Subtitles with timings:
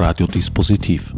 [0.00, 1.12] Radiodispositiv.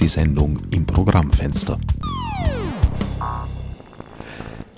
[0.00, 1.78] Die Sendung im Programmfenster.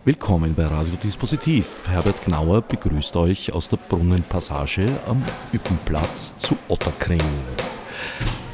[0.04, 1.86] Willkommen bei Radiodispositiv.
[1.88, 5.22] Herbert Gnauer begrüßt euch aus der Brunnenpassage am
[5.54, 7.22] Üppenplatz zu Otterkring.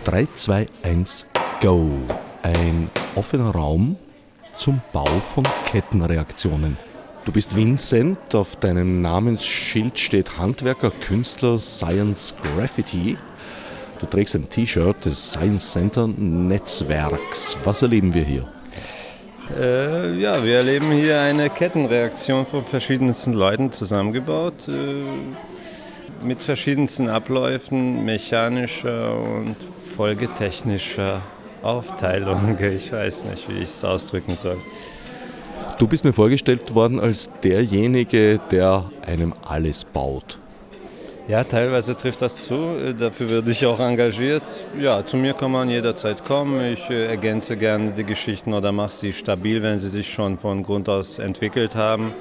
[0.05, 1.27] 3, 2, 1,
[1.63, 1.89] go!
[2.43, 3.97] Ein offener Raum
[4.53, 6.77] zum Bau von Kettenreaktionen.
[7.27, 13.19] Du bist Vincent, auf deinem Namensschild steht Handwerker, Künstler, Science Graffiti.
[13.99, 17.59] Du trägst ein T-Shirt des Science Center Netzwerks.
[17.65, 18.49] Was erleben wir hier?
[19.59, 28.05] Äh, ja, wir erleben hier eine Kettenreaktion von verschiedensten Leuten zusammengebaut, äh, mit verschiedensten Abläufen
[28.05, 29.57] mechanischer und
[29.97, 31.21] folgetechnischer
[31.61, 32.57] Aufteilung.
[32.61, 34.59] Ich weiß nicht, wie ich es ausdrücken soll.
[35.79, 40.39] Du bist mir vorgestellt worden als derjenige, der einem alles baut.
[41.29, 42.95] Ja, teilweise trifft das zu.
[42.99, 44.43] Dafür würde ich auch engagiert.
[44.81, 46.73] Ja, zu mir kann man jederzeit kommen.
[46.73, 50.63] Ich äh, ergänze gerne die Geschichten oder mache sie stabil, wenn sie sich schon von
[50.63, 52.15] Grund aus entwickelt haben.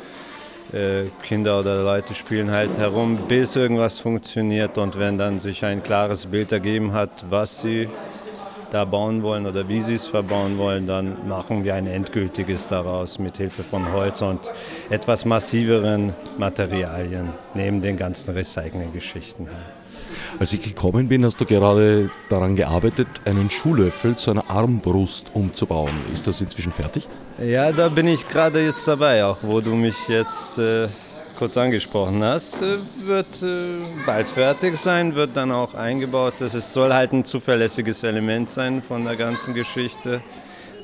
[0.73, 5.81] Äh, Kinder oder Leute spielen halt herum, bis irgendwas funktioniert und wenn dann sich ein
[5.81, 7.87] klares Bild ergeben hat, was sie
[8.71, 13.19] da bauen wollen oder wie sie es verbauen wollen, dann machen wir ein endgültiges daraus
[13.19, 14.51] mit Hilfe von Holz und
[14.89, 19.47] etwas massiveren Materialien neben den ganzen Recycling-Geschichten.
[20.39, 25.93] Als ich gekommen bin, hast du gerade daran gearbeitet, einen Schuhlöffel zu einer Armbrust umzubauen.
[26.13, 27.07] Ist das inzwischen fertig?
[27.41, 30.87] Ja, da bin ich gerade jetzt dabei, auch wo du mich jetzt äh,
[31.35, 36.41] kurz angesprochen hast, äh, wird äh, bald fertig sein, wird dann auch eingebaut.
[36.41, 40.21] Es soll halt ein zuverlässiges Element sein von der ganzen Geschichte.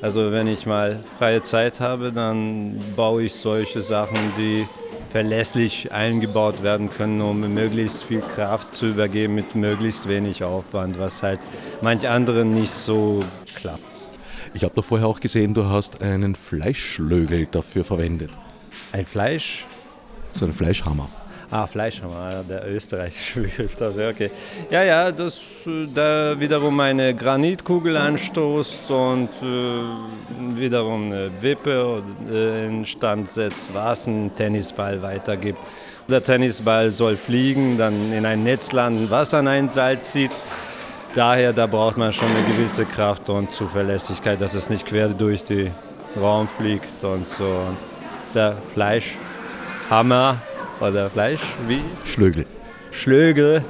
[0.00, 4.66] Also wenn ich mal freie Zeit habe, dann baue ich solche Sachen, die
[5.10, 11.22] verlässlich eingebaut werden können, um möglichst viel Kraft zu übergeben mit möglichst wenig Aufwand, was
[11.22, 11.40] halt
[11.82, 13.22] manch anderen nicht so
[13.54, 13.82] klappt.
[14.54, 18.30] Ich habe da vorher auch gesehen, du hast einen Fleischlögel dafür verwendet.
[18.92, 19.66] Ein Fleisch?
[20.32, 21.08] So ein Fleischhammer.
[21.50, 24.30] Ah, Fleischhammer, der österreichische Begriff dafür, okay.
[24.70, 25.38] Ja, ja, das
[25.94, 34.06] da wiederum eine Granitkugel anstoßt und äh, wiederum eine Wippe äh, in Stand setzt, was
[34.06, 35.58] ein Tennisball weitergibt.
[36.08, 40.32] Der Tennisball soll fliegen, dann in ein Netz landen, was an ein Seil zieht.
[41.14, 45.44] Daher, da braucht man schon eine gewisse Kraft und Zuverlässigkeit, dass es nicht quer durch
[45.44, 45.70] den
[46.18, 47.66] Raum fliegt und so.
[48.34, 49.16] Der Fleisch
[49.92, 50.40] Hammer
[50.80, 51.82] oder Fleisch, wie?
[52.06, 52.46] Schlögel.
[52.92, 53.62] Schlögel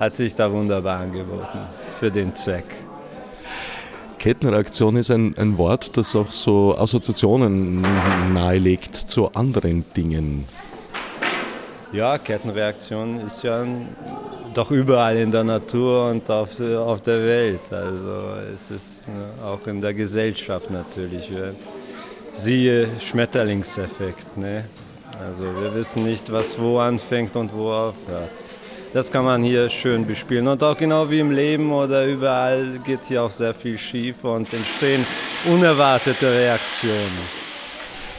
[0.00, 1.58] hat sich da wunderbar angeboten
[2.00, 2.64] für den Zweck.
[4.18, 7.82] Kettenreaktion ist ein, ein Wort, das auch so Assoziationen
[8.32, 10.46] nahelegt zu anderen Dingen.
[11.92, 13.62] Ja, Kettenreaktion ist ja
[14.54, 17.70] doch überall in der Natur und auf, auf der Welt.
[17.70, 18.22] Also
[18.54, 19.00] es ist
[19.44, 21.30] auch in der Gesellschaft natürlich.
[22.32, 24.34] Siehe Schmetterlingseffekt.
[24.38, 24.64] Ne?
[25.18, 28.30] Also wir wissen nicht, was wo anfängt und wo aufhört.
[28.92, 30.48] Das kann man hier schön bespielen.
[30.48, 34.52] Und auch genau wie im Leben oder überall geht hier auch sehr viel schief und
[34.52, 35.04] entstehen
[35.46, 37.38] unerwartete Reaktionen.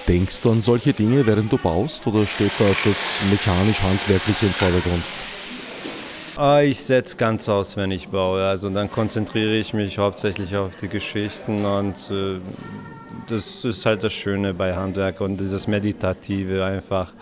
[0.07, 5.03] Denkst du an solche Dinge, während du baust, oder steht da das mechanisch-handwerkliche im Vordergrund?
[6.35, 8.43] Ah, ich setze ganz aus, wenn ich baue.
[8.43, 12.39] Also dann konzentriere ich mich hauptsächlich auf die Geschichten und äh,
[13.29, 17.13] das ist halt das Schöne bei Handwerk und dieses Meditative einfach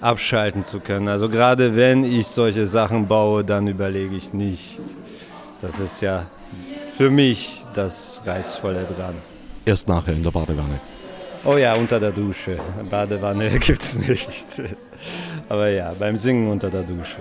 [0.00, 1.08] abschalten zu können.
[1.08, 4.80] Also gerade wenn ich solche Sachen baue, dann überlege ich nicht.
[5.60, 6.26] Das ist ja
[6.96, 9.14] für mich das Reizvolle dran.
[9.64, 10.80] Erst nachher in der Badewanne.
[11.44, 12.58] Oh ja, unter der Dusche.
[12.90, 14.46] Badewanne gibt es nicht.
[15.48, 17.20] Aber ja, beim Singen unter der Dusche.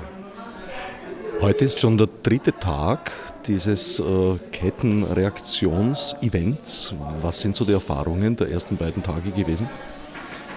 [1.40, 3.12] Heute ist schon der dritte Tag
[3.46, 4.04] dieses äh,
[4.52, 6.96] Kettenreaktions-Events.
[7.22, 9.70] Was sind so die Erfahrungen der ersten beiden Tage gewesen?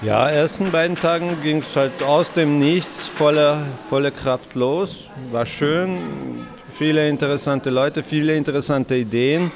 [0.01, 3.61] Ja, ersten beiden Tagen ging es halt aus dem Nichts voller
[3.91, 5.11] volle Kraft los.
[5.31, 5.99] War schön,
[6.75, 9.53] viele interessante Leute, viele interessante Ideen.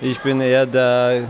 [0.00, 1.24] Ich bin eher der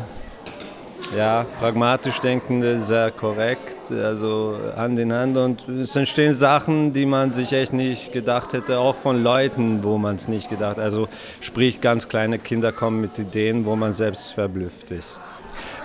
[1.16, 5.36] ja, pragmatisch denkende, sehr korrekt, also Hand in Hand.
[5.36, 9.98] Und es entstehen Sachen, die man sich echt nicht gedacht hätte, auch von Leuten, wo
[9.98, 10.84] man es nicht gedacht hat.
[10.84, 11.08] Also
[11.40, 15.20] sprich, ganz kleine Kinder kommen mit Ideen, wo man selbst verblüfft ist.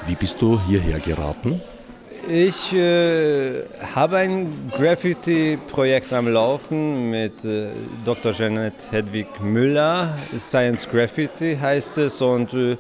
[0.05, 1.61] Wie bist du hierher geraten?
[2.29, 3.63] Ich äh,
[3.95, 7.69] habe ein Graffiti-Projekt am Laufen mit äh,
[8.03, 8.33] Dr.
[8.33, 10.17] Janet Hedwig Müller.
[10.37, 12.75] Science Graffiti heißt es und äh,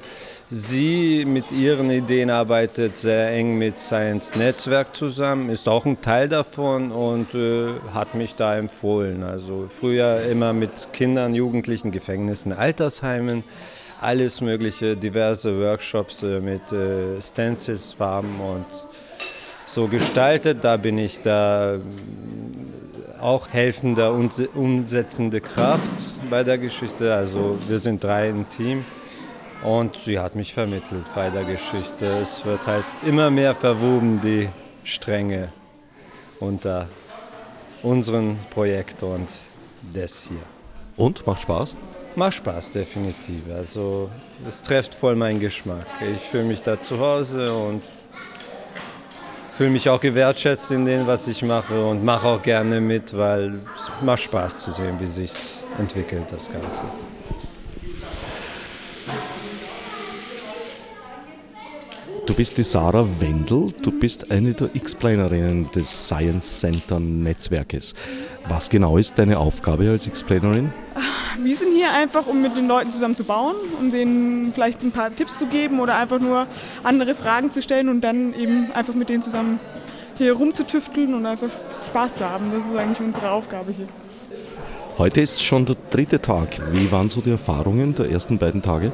[0.49, 6.29] Sie mit ihren Ideen arbeitet sehr eng mit Science Netzwerk zusammen, ist auch ein Teil
[6.29, 9.23] davon und äh, hat mich da empfohlen.
[9.23, 13.43] Also früher immer mit Kindern, Jugendlichen, Gefängnissen, Altersheimen,
[13.99, 18.65] alles mögliche, diverse Workshops äh, mit äh, Stencils, Farben und
[19.65, 20.59] so gestaltet.
[20.63, 21.79] Da bin ich da äh,
[23.19, 25.91] auch helfende, umsetzende Kraft
[26.29, 27.13] bei der Geschichte.
[27.13, 28.85] Also wir sind drei im Team.
[29.63, 32.05] Und sie hat mich vermittelt bei der Geschichte.
[32.21, 34.49] Es wird halt immer mehr verwoben, die
[34.83, 35.49] Stränge
[36.39, 36.87] unter
[37.83, 39.27] unserem Projekt und
[39.93, 40.37] das hier.
[40.95, 41.75] Und macht Spaß?
[42.15, 43.41] Macht Spaß, definitiv.
[43.53, 44.09] Also
[44.47, 45.85] es trifft voll meinen Geschmack.
[46.15, 47.83] Ich fühle mich da zu Hause und
[49.55, 53.59] fühle mich auch gewertschätzt in dem, was ich mache und mache auch gerne mit, weil
[53.75, 56.83] es macht Spaß zu sehen, wie sich entwickelt, das Ganze.
[62.37, 67.95] Bist die Sarah Wendel, du bist eine der X-Planerinnen des Science Center Netzwerkes.
[68.47, 70.71] Was genau ist deine Aufgabe als X-Planerin?
[71.41, 74.91] Wir sind hier einfach, um mit den Leuten zusammen zu bauen, um denen vielleicht ein
[74.91, 76.45] paar Tipps zu geben oder einfach nur
[76.83, 79.59] andere Fragen zu stellen und dann eben einfach mit denen zusammen
[80.15, 81.49] hier rumzutüfteln und einfach
[81.87, 82.51] Spaß zu haben.
[82.53, 83.87] Das ist eigentlich unsere Aufgabe hier.
[84.99, 86.59] Heute ist schon der dritte Tag.
[86.71, 88.91] Wie waren so die Erfahrungen der ersten beiden Tage?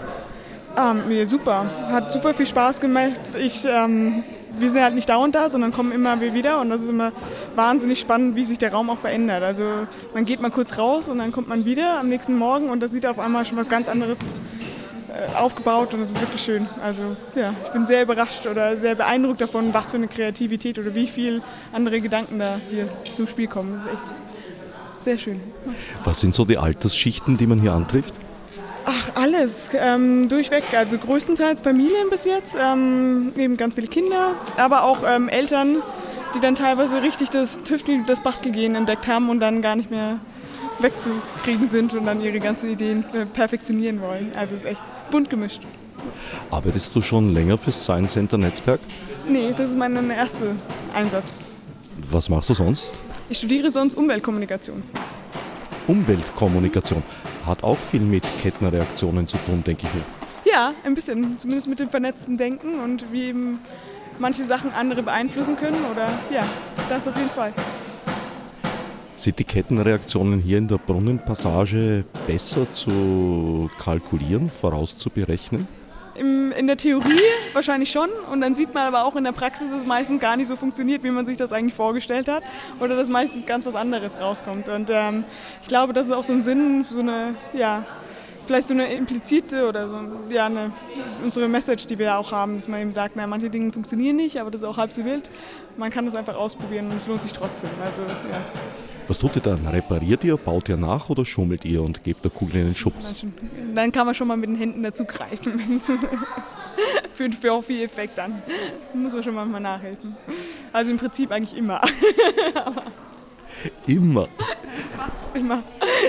[0.77, 1.65] Ähm, ja, super.
[1.91, 3.19] Hat super viel Spaß gemacht.
[3.37, 4.23] Ich, ähm,
[4.57, 7.11] wir sind halt nicht dauernd da, sondern kommen immer wieder und das ist immer
[7.55, 9.43] wahnsinnig spannend, wie sich der Raum auch verändert.
[9.43, 9.63] Also
[10.13, 12.87] man geht mal kurz raus und dann kommt man wieder am nächsten Morgen und da
[12.87, 14.19] sieht auf einmal schon was ganz anderes
[15.09, 16.67] äh, aufgebaut und das ist wirklich schön.
[16.83, 17.01] Also
[17.35, 21.07] ja, ich bin sehr überrascht oder sehr beeindruckt davon, was für eine Kreativität oder wie
[21.07, 21.41] viel
[21.71, 23.73] andere Gedanken da hier zum Spiel kommen.
[23.73, 24.13] Das ist echt
[24.97, 25.41] sehr schön.
[26.03, 28.15] Was sind so die Altersschichten, die man hier antrifft?
[28.85, 29.69] Ach, alles.
[29.73, 30.63] Ähm, durchweg.
[30.75, 32.55] Also größtenteils Familien bis jetzt.
[32.59, 35.77] Ähm, eben ganz viele Kinder, aber auch ähm, Eltern,
[36.35, 40.19] die dann teilweise richtig das Tüfteln, das Bastelgehen entdeckt haben und dann gar nicht mehr
[40.79, 44.31] wegzukriegen sind und dann ihre ganzen Ideen äh, perfektionieren wollen.
[44.35, 44.81] Also es ist echt
[45.11, 45.61] bunt gemischt.
[46.51, 48.81] Arbeitest du schon länger fürs Science Center Netzwerk?
[49.27, 50.47] Nee, das ist mein erster
[50.93, 51.39] Einsatz.
[52.11, 52.93] Was machst du sonst?
[53.29, 54.83] Ich studiere sonst Umweltkommunikation.
[55.87, 57.01] Umweltkommunikation
[57.45, 60.03] hat auch viel mit Kettenreaktionen zu tun, denke ich mir.
[60.45, 61.37] Ja, ein bisschen.
[61.37, 63.59] Zumindest mit dem vernetzten Denken und wie eben
[64.19, 65.85] manche Sachen andere beeinflussen können.
[65.91, 66.45] Oder ja,
[66.89, 67.53] das auf jeden Fall.
[69.15, 75.67] Sind die Kettenreaktionen hier in der Brunnenpassage besser zu kalkulieren, vorauszuberechnen?
[76.15, 77.19] In der Theorie
[77.53, 80.35] wahrscheinlich schon und dann sieht man aber auch in der Praxis, dass es meistens gar
[80.35, 82.43] nicht so funktioniert, wie man sich das eigentlich vorgestellt hat
[82.79, 84.69] oder dass meistens ganz was anderes rauskommt.
[84.69, 85.23] Und ähm,
[85.61, 87.85] ich glaube, das ist auch so ein Sinn, so eine, ja,
[88.45, 89.99] vielleicht so eine implizite oder so
[90.29, 90.71] ja, eine,
[91.23, 94.39] unsere Message, die wir auch haben, dass man eben sagt, na, manche Dinge funktionieren nicht,
[94.39, 95.31] aber das ist auch halb so wild.
[95.77, 97.71] Man kann das einfach ausprobieren und es lohnt sich trotzdem.
[97.83, 98.92] Also, ja.
[99.07, 99.67] Was tut ihr dann?
[99.67, 103.25] Repariert ihr, baut ihr nach oder schummelt ihr und gebt der Kugel einen Schubs?
[103.75, 105.79] Dann kann man schon mal mit den Händen dazu greifen,
[107.13, 108.41] für den Profi-Effekt dann.
[108.93, 110.15] Muss man schon mal nachhelfen.
[110.71, 111.81] Also im Prinzip eigentlich immer.
[113.87, 114.27] immer?
[114.95, 115.63] Fast immer.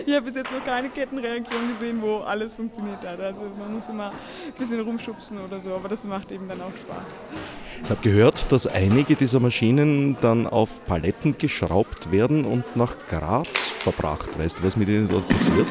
[0.06, 3.20] Ich habe bis jetzt noch keine Kettenreaktion gesehen, wo alles funktioniert hat.
[3.20, 6.76] Also man muss immer ein bisschen rumschubsen oder so, aber das macht eben dann auch
[6.76, 7.22] Spaß.
[7.82, 13.72] Ich habe gehört, dass einige dieser Maschinen dann auf Paletten geschraubt werden und nach Graz
[13.80, 14.38] verbracht.
[14.38, 15.66] Weißt du, was mit ihnen dort passiert?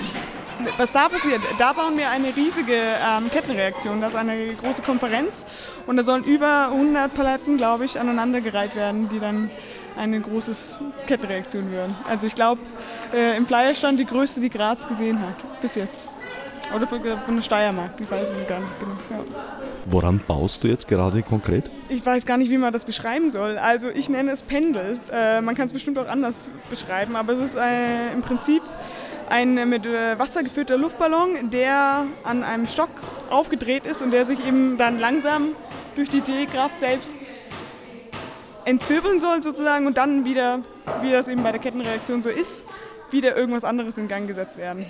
[0.77, 3.99] Was da passiert, da bauen wir eine riesige ähm, Kettenreaktion.
[3.99, 5.45] Das ist eine große Konferenz
[5.87, 9.49] und da sollen über 100 Paletten, glaube ich, aneinandergereiht werden, die dann
[9.97, 11.95] eine große Kettenreaktion werden.
[12.07, 12.61] Also ich glaube,
[13.13, 16.09] äh, im Flyer stand die größte, die Graz gesehen hat, bis jetzt.
[16.75, 18.95] Oder von, von der Steiermark, ich weiß es gar nicht genau.
[19.09, 19.23] Ja.
[19.85, 21.69] Woran baust du jetzt gerade konkret?
[21.89, 23.57] Ich weiß gar nicht, wie man das beschreiben soll.
[23.57, 24.97] Also ich nenne es Pendel.
[25.11, 28.63] Äh, man kann es bestimmt auch anders beschreiben, aber es ist äh, im Prinzip
[29.29, 32.89] ein mit äh, Wasser gefüllter Luftballon, der an einem Stock
[33.29, 35.49] aufgedreht ist und der sich eben dann langsam
[35.95, 37.35] durch die Drehkraft selbst
[38.65, 40.61] entzwirbeln soll sozusagen und dann wieder,
[41.01, 42.65] wie das eben bei der Kettenreaktion so ist,
[43.11, 44.85] wieder irgendwas anderes in Gang gesetzt werden.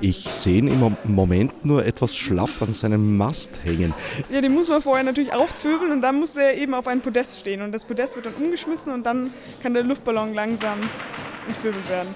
[0.00, 3.92] Ich sehe ihn im Moment nur etwas schlapp an seinem Mast hängen.
[4.30, 7.40] Ja, den muss man vorher natürlich aufzwirbeln und dann muss er eben auf einem Podest
[7.40, 7.62] stehen.
[7.62, 10.78] Und das Podest wird dann umgeschmissen und dann kann der Luftballon langsam
[11.48, 12.10] entzwirbelt werden.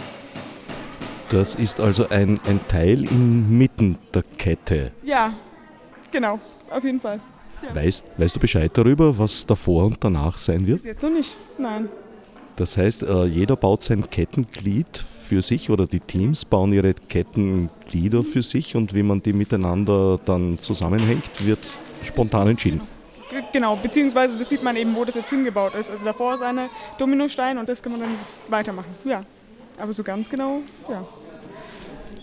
[1.31, 4.93] Das ist also ein, ein Teil inmitten der Kette.
[5.03, 5.35] Ja,
[6.13, 6.39] genau,
[6.71, 7.19] auf jeden Fall.
[7.75, 10.79] Weißt, weißt du Bescheid darüber, was davor und danach sein wird?
[10.79, 11.89] Bis jetzt noch nicht, nein.
[12.57, 18.23] Das heißt, äh, jeder baut sein Kettenglied für sich oder die Teams bauen ihre Kettenglieder
[18.23, 22.83] für sich und wie man die miteinander dann zusammenhängt, wird spontan entschieden.
[23.53, 25.91] Genau, beziehungsweise das sieht man eben, wo das jetzt hingebaut ist.
[25.91, 28.15] Also davor ist eine Dominostein und das kann man dann
[28.49, 28.95] weitermachen.
[29.05, 29.23] Ja,
[29.79, 31.07] aber so ganz genau, ja.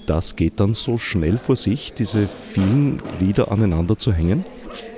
[0.10, 4.44] Das geht dann so schnell vor sich, diese vielen Glieder aneinander zu hängen.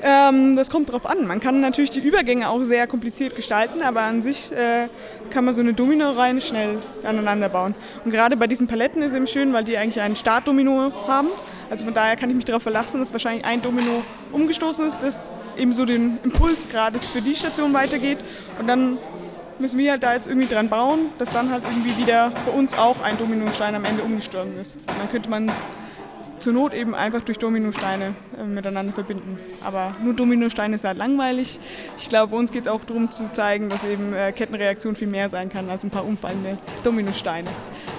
[0.01, 1.27] Ähm, das kommt drauf an.
[1.27, 4.88] Man kann natürlich die Übergänge auch sehr kompliziert gestalten, aber an sich äh,
[5.30, 7.75] kann man so eine Domino-Reihe schnell aneinander bauen.
[8.06, 11.27] Und gerade bei diesen Paletten ist eben schön, weil die eigentlich einen Startdomino haben.
[11.70, 15.20] Also von daher kann ich mich darauf verlassen, dass wahrscheinlich ein Domino umgestoßen ist, das
[15.58, 18.20] eben so den Impuls gerade für die Station weitergeht.
[18.62, 18.98] Und dann
[19.62, 22.77] müssen wir halt da jetzt irgendwie dran bauen, dass dann halt irgendwie wieder bei uns
[22.77, 24.75] auch ein Dominostein am Ende umgestorben ist.
[24.75, 25.65] Und dann könnte man es
[26.41, 29.38] zur Not eben einfach durch Dominosteine äh, miteinander verbinden.
[29.63, 31.60] Aber nur Dominosteine ist halt langweilig.
[32.00, 35.30] Ich glaube, uns geht es auch darum zu zeigen, dass eben äh, Kettenreaktion viel mehr
[35.30, 37.50] sein kann als ein paar umfallende Dominosteine.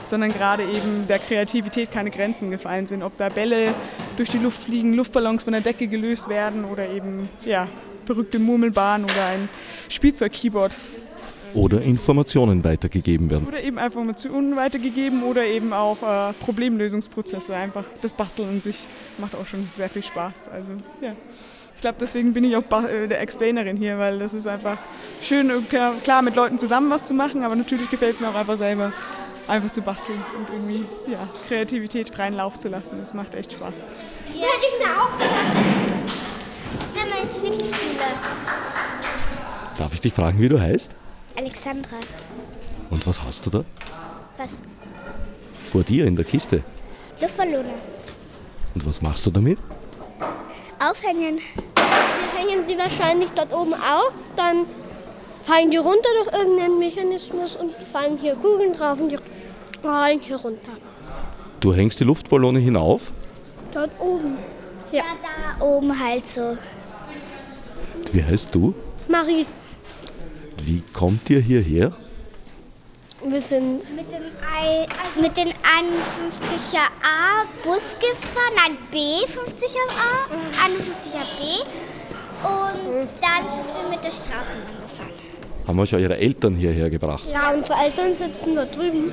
[0.05, 3.03] Sondern gerade eben der Kreativität keine Grenzen gefallen sind.
[3.05, 3.73] Ob da Bälle
[4.17, 7.69] durch die Luft fliegen, Luftballons von der Decke gelöst werden oder eben ja,
[8.05, 9.49] verrückte Murmelbahnen oder ein
[9.89, 10.73] Spielzeug-Keyboard
[11.55, 13.47] Oder Informationen weitergegeben werden.
[13.47, 17.55] oder eben Informationen weitergegeben oder eben auch äh, Problemlösungsprozesse.
[17.55, 18.87] Einfach das Basteln an sich
[19.19, 20.49] macht auch schon sehr viel Spaß.
[20.49, 21.15] Also ja.
[21.75, 24.79] Ich glaube, deswegen bin ich auch äh, der Explainerin hier, weil das ist einfach
[25.21, 28.57] schön, klar, mit Leuten zusammen was zu machen, aber natürlich gefällt es mir auch einfach
[28.57, 28.93] selber,
[29.49, 32.99] einfach zu basteln und irgendwie ja, Kreativität freien Lauf zu lassen.
[32.99, 33.75] Das macht echt Spaß.
[34.33, 36.13] Ja, ich mir auch gedacht.
[36.73, 37.99] Das sind jetzt wirklich viele.
[39.77, 40.95] Darf ich dich fragen, wie du heißt?
[41.37, 41.97] Alexandra,
[42.91, 43.65] Und was hast du da?
[44.37, 44.59] was?
[45.71, 46.63] Vor dir in der Kiste.
[47.21, 47.73] Luftballone.
[48.75, 49.59] Und was machst du damit?
[50.79, 51.39] Aufhängen.
[51.75, 54.67] Wir hängen die wahrscheinlich dort oben auf, dann
[55.45, 59.19] fallen die runter durch irgendeinen Mechanismus und fallen hier Kugeln drauf und die
[59.85, 60.73] rollen hier runter.
[61.61, 63.13] Du hängst die Luftballone hinauf.
[63.73, 64.37] Dort oben.
[64.91, 66.57] Ja, da oben halt so.
[68.13, 68.75] Wie heißt du?
[69.09, 69.47] Marie,
[70.65, 71.93] Wie kommt ihr hierher?
[73.31, 74.23] wir sind mit dem,
[75.23, 80.27] mit dem 51er A Bus gefahren, nein B50er A,
[80.67, 81.63] 51er B
[82.43, 85.11] und dann sind wir mit der Straßenbahn gefahren.
[85.67, 87.29] Haben euch eure Eltern hierher gebracht?
[87.31, 89.13] Ja, unsere Eltern sitzen da drüben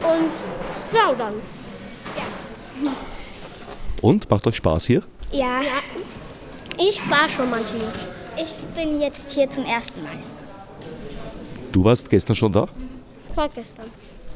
[0.00, 0.30] und
[0.90, 1.34] plaudern.
[4.00, 5.02] Und macht euch Spaß hier?
[5.32, 5.60] Ja.
[6.78, 8.15] Ich war schon manchmal.
[8.36, 10.18] Ich bin jetzt hier zum ersten Mal.
[11.72, 12.68] Du warst gestern schon da?
[13.34, 13.86] Vorgestern.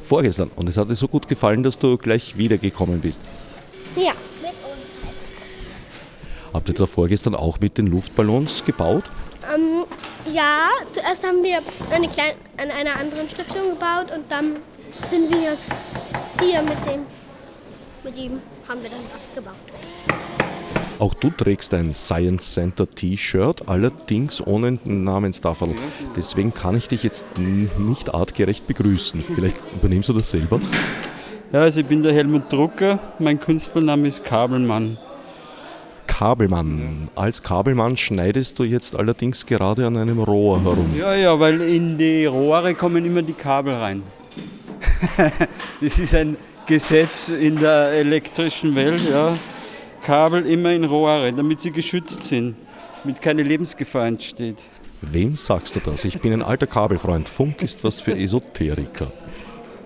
[0.03, 0.51] Vorgestern.
[0.57, 3.21] Und es hat dir so gut gefallen, dass du gleich wiedergekommen bist.
[3.97, 4.13] Ja.
[4.41, 6.55] Mit uns halt.
[6.55, 9.05] Habt ihr da vorgestern auch mit den Luftballons gebaut?
[9.55, 9.85] Ähm,
[10.33, 11.59] ja, zuerst haben wir
[11.91, 14.57] eine kleine, an einer anderen Station gebaut und dann
[15.09, 15.57] sind wir
[16.41, 17.07] hier mit dem,
[18.05, 20.20] mit ihm haben wir dann was gebaut.
[21.01, 25.71] Auch du trägst ein Science Center T-Shirt, allerdings ohne Namenstafel.
[26.15, 29.25] Deswegen kann ich dich jetzt nicht artgerecht begrüßen.
[29.35, 30.61] Vielleicht übernimmst du das selber?
[31.55, 34.99] Ja, also ich bin der Helmut Drucker, mein Künstlername ist Kabelmann.
[36.07, 37.09] Kabelmann.
[37.15, 40.95] Als Kabelmann schneidest du jetzt allerdings gerade an einem Rohr herum.
[40.99, 44.03] Ja, ja, weil in die Rohre kommen immer die Kabel rein.
[45.81, 49.35] das ist ein Gesetz in der elektrischen Welt, ja.
[50.03, 52.57] Kabel immer in Rohre, damit sie geschützt sind,
[53.03, 54.59] damit keine Lebensgefahr entsteht.
[55.03, 56.05] Wem sagst du das?
[56.05, 57.29] Ich bin ein alter Kabelfreund.
[57.29, 59.07] Funk ist was für Esoteriker.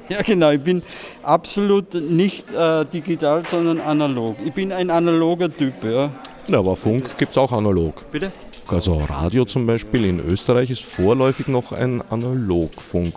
[0.09, 0.83] Ja, genau, ich bin
[1.23, 4.37] absolut nicht äh, digital, sondern analog.
[4.44, 6.11] Ich bin ein analoger Typ, ja.
[6.49, 8.11] Na, aber Funk gibt es auch analog.
[8.11, 8.30] Bitte?
[8.68, 13.14] Also Radio zum Beispiel in Österreich ist vorläufig noch ein Analogfunk.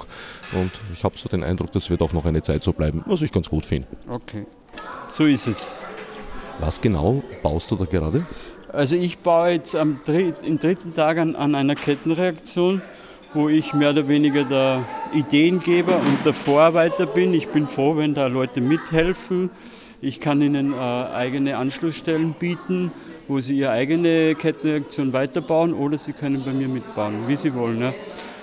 [0.54, 3.22] Und ich habe so den Eindruck, das wird auch noch eine Zeit so bleiben, was
[3.22, 3.88] ich ganz gut finde.
[4.10, 4.46] Okay.
[5.08, 5.75] So ist es.
[6.60, 8.26] Was genau baust du da gerade?
[8.74, 12.82] Also ich baue jetzt am dri im dritten Tag an, an einer Kettenreaktion,
[13.34, 14.84] wo ich mehr oder weniger der
[15.14, 17.34] Ideengeber und der Vorarbeiter bin.
[17.34, 19.52] Ich bin froh, wenn da Leute mithelfen.
[20.02, 22.92] Ich kann ihnen äh, eigene Anschlussstellen bieten,
[23.28, 27.82] wo sie ihre eigene Kettenreaktion weiterbauen oder sie können bei mir mitbauen, wie sie wollen.
[27.82, 27.94] Ja.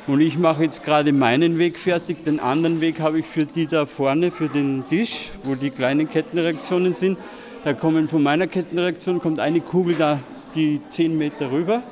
[0.06, 2.22] Und ich mache jetzt gerade meinen Weg fertig.
[2.24, 6.08] Den anderen Weg habe ich für die da vorne, für den Tisch, wo die kleinen
[6.08, 7.18] Kettenreaktionen sind.
[7.64, 10.18] Da kommen von meiner Kettenreaktion kommt eine Kugel da
[10.54, 11.82] die 10 Meter rüber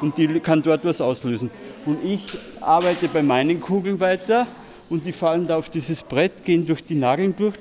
[0.00, 1.52] und die kann dort was auslösen.
[1.86, 4.48] Und ich arbeite bei meinen Kugeln weiter
[4.88, 7.54] und die fallen da auf dieses Brett, gehen durch die Nageln durch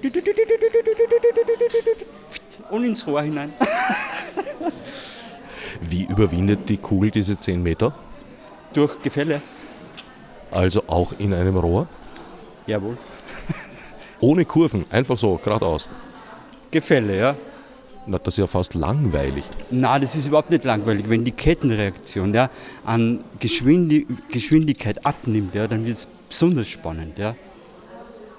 [2.72, 3.54] und ins Rohr hinein.
[5.82, 7.94] Wie überwindet die Kugel diese 10 Meter?
[8.74, 9.44] Durch Gefälle.
[10.50, 11.88] Also auch in einem Rohr?
[12.66, 12.98] Jawohl.
[14.20, 15.88] Ohne Kurven, einfach so, geradeaus.
[16.72, 17.36] Gefälle, ja.
[18.06, 19.44] Na, das ist ja fast langweilig.
[19.70, 21.10] Na, das ist überhaupt nicht langweilig.
[21.10, 22.50] Wenn die Kettenreaktion ja,
[22.86, 27.18] an Geschwindi Geschwindigkeit abnimmt, ja, dann wird es besonders spannend.
[27.18, 27.36] Ja.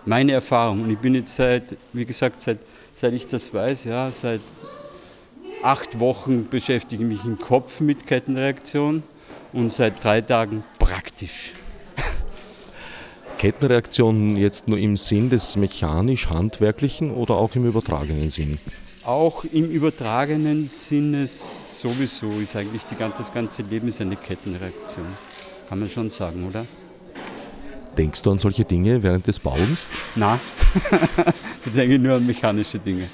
[0.06, 0.82] Meine Erfahrung.
[0.82, 2.58] Und ich bin jetzt seit, wie gesagt, seit,
[2.96, 4.40] seit ich das weiß, ja, seit
[5.62, 9.02] acht Wochen beschäftige ich mich im Kopf mit Kettenreaktion
[9.52, 11.52] und seit drei Tagen praktisch.
[13.38, 18.58] Kettenreaktion jetzt nur im Sinn des mechanisch-handwerklichen oder auch im übertragenen Sinn?
[19.10, 25.04] Auch im übertragenen Sinne sowieso ist eigentlich die, das ganze Leben ist eine Kettenreaktion.
[25.68, 26.64] Kann man schon sagen, oder?
[27.98, 29.88] Denkst du an solche Dinge während des Bauens?
[30.14, 30.38] Na,
[31.24, 33.08] da denke ich nur an mechanische Dinge.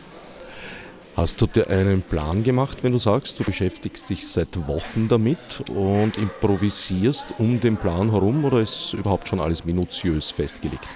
[1.17, 5.65] Hast du dir einen Plan gemacht, wenn du sagst, du beschäftigst dich seit Wochen damit
[5.75, 10.87] und improvisierst um den Plan herum oder ist überhaupt schon alles minutiös festgelegt?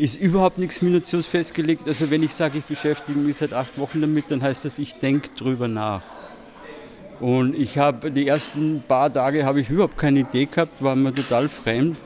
[0.00, 1.86] Ist überhaupt nichts minutiös festgelegt.
[1.86, 4.94] Also wenn ich sage, ich beschäftige mich seit acht Wochen damit, dann heißt das, ich
[4.94, 6.00] denke drüber nach.
[7.20, 11.14] Und ich habe die ersten paar Tage habe ich überhaupt keine Idee gehabt, war mir
[11.14, 11.98] total fremd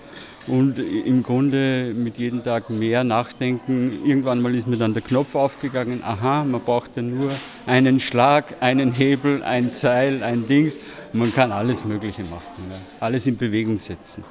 [0.49, 4.01] und im Grunde mit jedem Tag mehr nachdenken.
[4.05, 7.31] Irgendwann mal ist mir dann der Knopf aufgegangen, aha, man braucht ja nur
[7.65, 10.79] einen Schlag, einen Hebel, ein Seil, ein Dings.
[11.13, 12.77] Man kann alles Mögliche machen, ja.
[12.99, 14.25] alles in Bewegung setzen.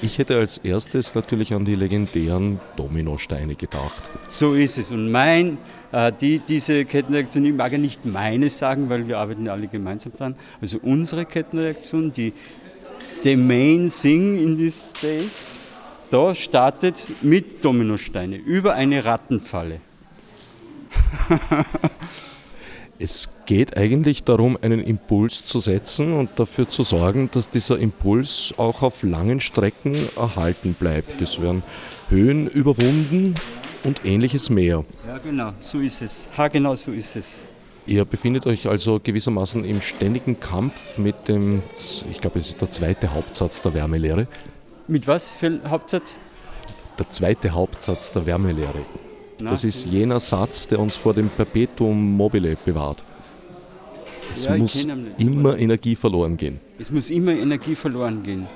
[0.00, 4.10] Ich hätte als erstes natürlich an die legendären Dominosteine gedacht.
[4.28, 4.90] So ist es.
[4.90, 5.58] Und mein,
[5.92, 9.68] äh, die, diese Kettenreaktion, ich mag ja nicht meine sagen, weil wir arbeiten ja alle
[9.68, 10.34] gemeinsam dran.
[10.60, 12.32] Also unsere Kettenreaktion, die
[13.22, 15.58] the main thing in these days,
[16.10, 19.80] da startet mit Dominosteine über eine Rattenfalle.
[23.02, 28.54] es geht eigentlich darum, einen Impuls zu setzen und dafür zu sorgen, dass dieser Impuls
[28.56, 31.20] auch auf langen Strecken erhalten bleibt.
[31.20, 31.64] Es werden
[32.08, 33.34] Höhen überwunden
[33.82, 34.84] und ähnliches mehr.
[35.06, 36.28] Ja, genau, so ist es.
[36.38, 37.26] Ha, genau so ist es.
[37.86, 41.62] Ihr befindet euch also gewissermaßen im ständigen Kampf mit dem,
[42.08, 44.28] ich glaube, es ist der zweite Hauptsatz der Wärmelehre.
[44.86, 46.18] Mit was für ein Hauptsatz?
[46.98, 48.84] Der zweite Hauptsatz der Wärmelehre.
[49.40, 53.04] Na, das ist jener Satz, der uns vor dem Perpetuum mobile bewahrt.
[54.30, 54.86] Es ja, muss
[55.18, 56.60] immer Energie verloren gehen.
[56.78, 58.46] Es muss immer Energie verloren gehen.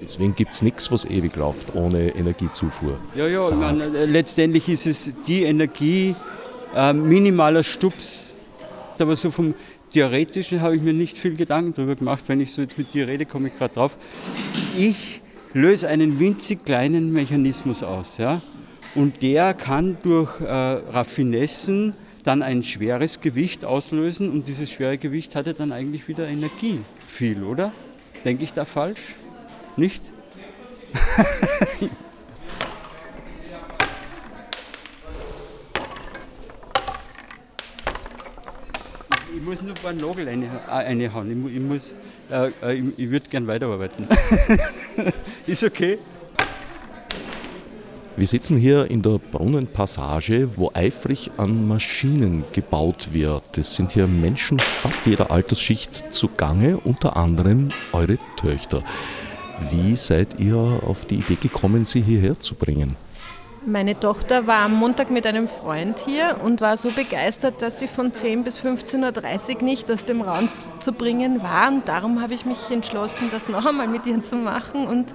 [0.00, 2.98] Deswegen gibt es nichts, was ewig läuft, ohne Energiezufuhr.
[3.14, 6.16] Ja, ja, meine, letztendlich ist es die Energie,
[6.74, 8.34] äh, minimaler Stups,
[8.98, 9.54] aber so vom
[9.92, 12.24] Theoretischen habe ich mir nicht viel Gedanken darüber gemacht.
[12.26, 13.96] Wenn ich so jetzt mit dir rede, komme ich gerade drauf.
[14.76, 15.20] Ich
[15.52, 18.16] löse einen winzig kleinen Mechanismus aus.
[18.16, 18.40] Ja?
[18.94, 25.34] Und der kann durch äh, Raffinessen dann ein schweres Gewicht auslösen und dieses schwere Gewicht
[25.34, 26.80] hatte dann eigentlich wieder Energie.
[27.06, 27.72] Viel, oder?
[28.24, 29.00] Denke ich da falsch?
[29.76, 30.02] Nicht?
[39.34, 40.28] ich muss nur ein paar Nagel
[40.68, 41.46] reinhauen.
[41.48, 41.94] Ich, ich, muss,
[42.30, 44.06] äh, äh, ich, ich würde gern weiterarbeiten.
[45.46, 45.98] Ist okay.
[48.14, 53.56] Wir sitzen hier in der Brunnenpassage, wo eifrig an Maschinen gebaut wird.
[53.56, 58.82] Es sind hier Menschen fast jeder Altersschicht zugange, unter anderem eure Töchter.
[59.70, 62.96] Wie seid ihr auf die Idee gekommen, sie hierher zu bringen?
[63.64, 67.86] Meine Tochter war am Montag mit einem Freund hier und war so begeistert, dass sie
[67.86, 70.48] von 10 bis 15.30 Uhr nicht aus dem Raum
[70.80, 71.68] zu bringen war.
[71.68, 75.12] Und darum habe ich mich entschlossen, das noch einmal mit ihr zu machen und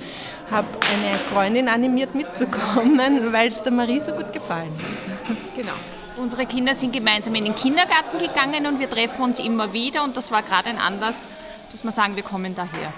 [0.50, 5.36] habe eine Freundin animiert mitzukommen, weil es der Marie so gut gefallen hat.
[5.58, 5.74] Genau.
[6.16, 10.16] Unsere Kinder sind gemeinsam in den Kindergarten gegangen und wir treffen uns immer wieder und
[10.16, 11.28] das war gerade ein Anlass,
[11.72, 12.94] dass wir sagen, wir kommen daher.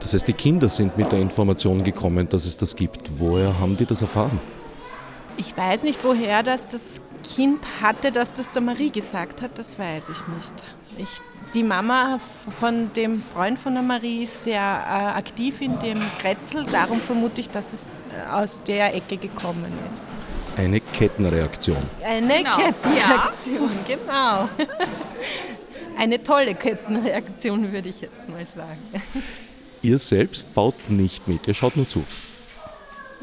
[0.00, 3.18] Das heißt, die Kinder sind mit der Information gekommen, dass es das gibt.
[3.18, 4.38] Woher haben die das erfahren?
[5.38, 9.78] Ich weiß nicht, woher das das Kind hatte, dass das der Marie gesagt hat, das
[9.78, 10.54] weiß ich nicht.
[10.96, 11.20] Ich,
[11.54, 12.18] die Mama
[12.60, 17.40] von dem Freund von der Marie ist sehr äh, aktiv in dem Kretzel, darum vermute
[17.40, 20.04] ich, dass es äh, aus der Ecke gekommen ist.
[20.56, 21.82] Eine Kettenreaktion.
[22.02, 22.56] Eine genau.
[22.56, 23.96] Kettenreaktion, ja.
[23.96, 24.48] genau.
[25.98, 29.02] Eine tolle Kettenreaktion, würde ich jetzt mal sagen.
[29.82, 32.04] Ihr selbst baut nicht mit, ihr schaut nur zu.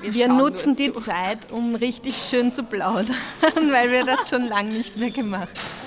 [0.03, 3.15] Wir, wir nutzen die Zeit, um richtig schön zu plaudern,
[3.71, 5.83] weil wir das schon lange nicht mehr gemacht haben.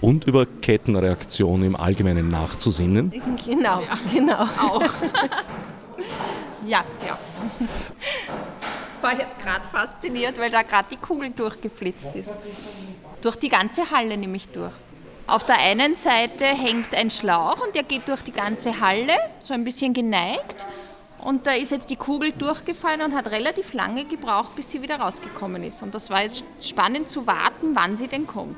[0.00, 3.10] Und über Kettenreaktionen im Allgemeinen nachzusinnen?
[3.44, 3.98] Genau, ja.
[4.12, 4.42] genau.
[4.42, 4.82] Auch.
[6.66, 6.84] ja.
[7.06, 7.18] ja.
[9.02, 12.36] War jetzt gerade fasziniert, weil da gerade die Kugel durchgeflitzt ist.
[13.20, 14.72] Durch die ganze Halle nämlich durch.
[15.26, 19.52] Auf der einen Seite hängt ein Schlauch und der geht durch die ganze Halle, so
[19.52, 20.66] ein bisschen geneigt.
[21.24, 24.96] Und da ist jetzt die Kugel durchgefallen und hat relativ lange gebraucht, bis sie wieder
[25.00, 25.82] rausgekommen ist.
[25.82, 28.56] Und das war jetzt spannend zu warten, wann sie denn kommt.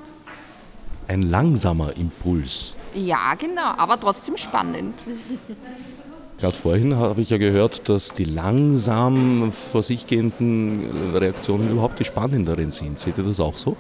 [1.09, 2.75] ein langsamer Impuls.
[2.95, 4.95] Ja, genau, aber trotzdem spannend.
[6.39, 12.05] Gerade vorhin habe ich ja gehört, dass die langsam vor sich gehenden Reaktionen überhaupt die
[12.05, 12.99] spannenderen sind.
[12.99, 13.77] Seht ihr das auch so?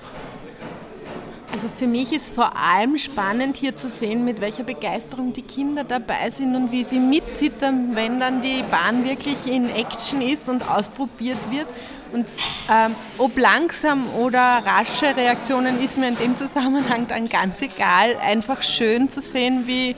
[1.53, 5.83] Also für mich ist vor allem spannend hier zu sehen, mit welcher Begeisterung die Kinder
[5.83, 10.69] dabei sind und wie sie mitzittern, wenn dann die Bahn wirklich in Action ist und
[10.69, 11.67] ausprobiert wird.
[12.13, 12.27] Und
[12.71, 18.17] ähm, ob langsam oder rasche Reaktionen ist mir in dem Zusammenhang dann ganz egal.
[18.17, 19.97] Einfach schön zu sehen, wie,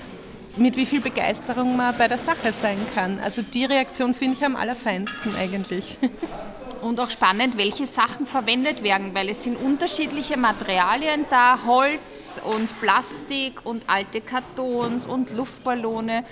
[0.57, 3.19] mit wie viel Begeisterung man bei der Sache sein kann.
[3.23, 5.99] Also die Reaktion finde ich am allerfeinsten eigentlich.
[6.83, 12.68] Und auch spannend, welche Sachen verwendet werden, weil es sind unterschiedliche Materialien da, Holz und
[12.81, 16.25] Plastik und alte Kartons und Luftballone.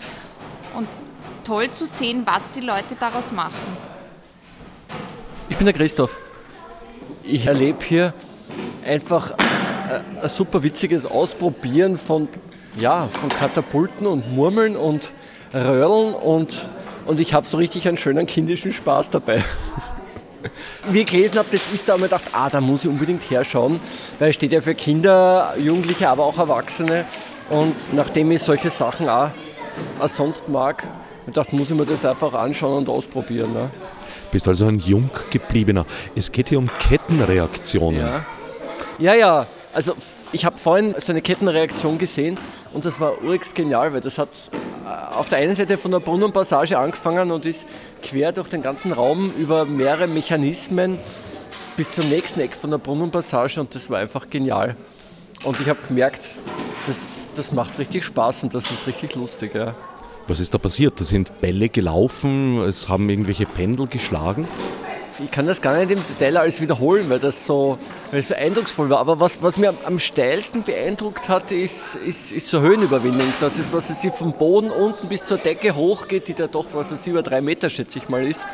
[0.77, 0.89] Und
[1.45, 3.55] toll zu sehen, was die Leute daraus machen.
[5.49, 6.17] Ich bin der Christoph.
[7.23, 8.13] Ich erlebe hier
[8.85, 9.35] einfach
[10.23, 12.29] ein super witziges Ausprobieren von,
[12.77, 15.13] ja, von Katapulten und Murmeln und
[15.53, 16.69] Röhreln und,
[17.07, 19.45] und ich habe so richtig einen schönen kindischen Spaß dabei.
[20.89, 23.81] Wie ich gelesen habe, das ist da mir gedacht, ah, da muss ich unbedingt herschauen,
[24.19, 27.05] weil es steht ja für Kinder, Jugendliche, aber auch Erwachsene.
[27.51, 29.31] Und nachdem ich solche Sachen auch,
[29.99, 30.85] auch sonst mag,
[31.27, 33.53] ich dachte, muss ich mir das einfach anschauen und ausprobieren.
[33.53, 33.71] Ne?
[34.31, 35.85] Bist also ein Junggebliebener.
[36.15, 38.01] Es geht hier um Kettenreaktionen.
[38.01, 38.25] Ja,
[38.99, 39.47] ja, ja.
[39.73, 39.95] also
[40.33, 42.39] ich habe vorhin so eine Kettenreaktion gesehen
[42.73, 44.29] und das war urigst genial, weil das hat
[44.87, 47.67] auf der einen Seite von der Brunnenpassage angefangen und ist
[48.03, 50.99] quer durch den ganzen Raum über mehrere Mechanismen
[51.77, 54.77] bis zum nächsten Eck von der Brunnenpassage und das war einfach genial.
[55.45, 56.35] Und ich habe gemerkt,
[56.87, 59.55] das, das macht richtig Spaß und das ist richtig lustig.
[59.55, 59.75] Ja.
[60.27, 61.01] Was ist da passiert?
[61.01, 64.47] Da sind Bälle gelaufen, es haben irgendwelche Pendel geschlagen
[65.23, 67.79] ich kann das gar nicht im Detail alles wiederholen, weil das so,
[68.11, 68.99] weil das so eindrucksvoll war.
[68.99, 73.33] Aber was, was mir am steilsten beeindruckt hat, ist, ist, ist so Höhenüberwindung.
[73.41, 76.91] Das ist, was es vom Boden unten bis zur Decke hochgeht, die da doch, was
[76.91, 78.47] es über drei Meter, schätze ich mal, ist.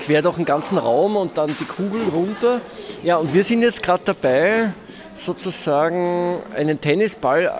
[0.00, 2.60] Quer durch den ganzen Raum und dann die Kugel runter.
[3.02, 4.72] Ja, und wir sind jetzt gerade dabei,
[5.16, 7.52] sozusagen einen Tennisball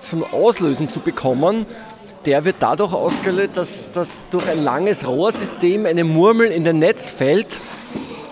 [0.00, 1.66] zum Auslösen zu bekommen
[2.26, 7.10] der wird dadurch ausgelöst, dass, dass durch ein langes Rohrsystem eine Murmel in den Netz
[7.10, 7.58] fällt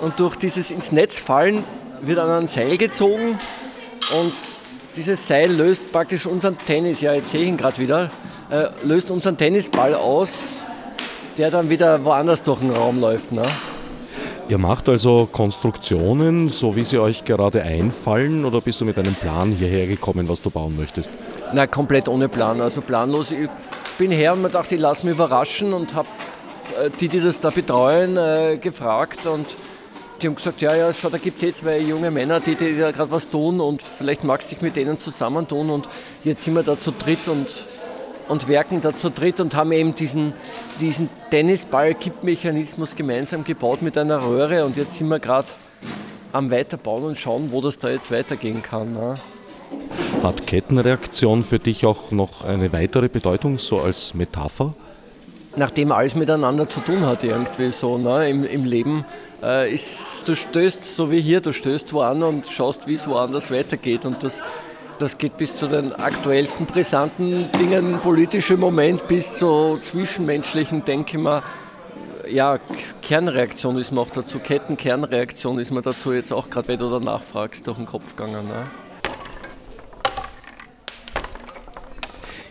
[0.01, 1.65] und durch dieses ins Netz fallen
[2.01, 3.39] wird an ein Seil gezogen
[4.21, 4.33] und
[4.97, 8.11] dieses Seil löst praktisch unseren Tennis, ja jetzt sehe ich ihn gerade wieder,
[8.51, 10.33] äh, löst unseren Tennisball aus,
[11.37, 13.33] der dann wieder woanders durch den Raum läuft.
[13.33, 13.43] Ne?
[14.49, 19.15] Ihr macht also Konstruktionen, so wie sie euch gerade einfallen, oder bist du mit einem
[19.15, 21.11] Plan hierher gekommen, was du bauen möchtest?
[21.53, 23.33] Nein, komplett ohne Plan, also planlos.
[23.33, 23.49] Ich
[23.99, 26.09] bin her und mir dachte, ich lasse mich überraschen und habe
[26.81, 29.47] äh, die, die das da betreuen, äh, gefragt und
[30.21, 32.79] die haben gesagt, ja, ja, schau, da gibt es eh zwei junge Männer, die, die
[32.79, 35.89] da gerade was tun und vielleicht magst du dich mit denen zusammentun und
[36.25, 37.65] jetzt sind wir da zu dritt und,
[38.29, 40.33] und werken da zu dritt und haben eben diesen,
[40.81, 45.49] diesen Tennisball-Kippmechanismus gemeinsam gebaut mit einer Röhre und jetzt sind wir gerade
[46.33, 48.93] am Weiterbauen und schauen, wo das da jetzt weitergehen kann.
[48.93, 49.17] Ne?
[50.23, 54.75] Hat Kettenreaktion für dich auch noch eine weitere Bedeutung, so als Metapher?
[55.57, 59.05] Nachdem alles miteinander zu tun hat, irgendwie so ne, im, im Leben,
[59.43, 63.51] äh, ist, du stößt, so wie hier, du stößt wo und schaust, wie es woanders
[63.51, 64.05] weitergeht.
[64.05, 64.43] Und das,
[64.99, 71.23] das geht bis zu den aktuellsten brisanten Dingen, politische Moment, bis zu zwischenmenschlichen, denke ich
[71.23, 71.43] mal.
[72.29, 72.59] Ja,
[73.03, 77.23] Kernreaktion ist mir auch dazu, Kettenkernreaktion ist mir dazu jetzt auch gerade, wenn du danach
[77.23, 78.49] fragst, durch den Kopf gegangen.
[78.49, 78.65] Ne?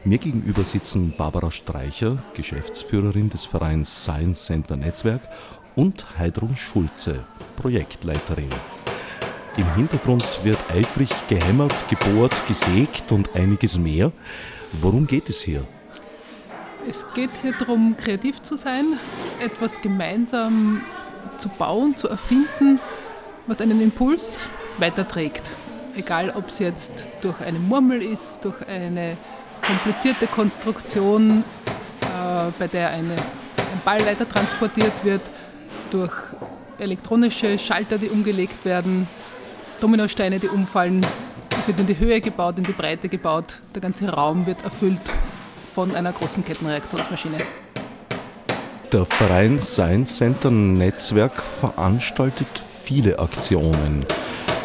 [0.07, 5.21] Mir gegenüber sitzen Barbara Streicher, Geschäftsführerin des Vereins Science Center Netzwerk,
[5.75, 8.51] und Heidrun Schulze, Projektleiterin.
[9.57, 14.11] Im Hintergrund wird eifrig gehämmert, gebohrt, gesägt und einiges mehr.
[14.73, 15.65] Worum geht es hier?
[16.87, 18.99] Es geht hier darum, kreativ zu sein,
[19.39, 20.83] etwas gemeinsam
[21.39, 22.79] zu bauen, zu erfinden,
[23.47, 25.49] was einen Impuls weiterträgt.
[25.95, 29.17] Egal, ob es jetzt durch eine Murmel ist, durch eine
[29.65, 31.43] komplizierte Konstruktion,
[32.01, 35.21] äh, bei der eine, ein Ball weiter transportiert wird,
[35.89, 36.13] durch
[36.79, 39.07] elektronische Schalter, die umgelegt werden,
[39.79, 41.05] Dominosteine, die umfallen.
[41.57, 43.59] Es wird in die Höhe gebaut, in die Breite gebaut.
[43.73, 45.01] Der ganze Raum wird erfüllt
[45.73, 47.37] von einer großen Kettenreaktionsmaschine.
[48.91, 52.47] Der Verein Science Center Netzwerk veranstaltet
[52.83, 54.05] viele Aktionen,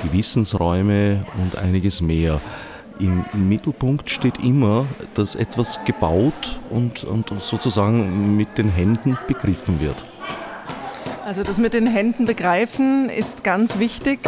[0.05, 2.41] die Wissensräume und einiges mehr.
[3.01, 4.85] Im Mittelpunkt steht immer,
[5.15, 10.05] dass etwas gebaut und, und sozusagen mit den Händen begriffen wird.
[11.25, 14.21] Also das mit den Händen begreifen ist ganz wichtig.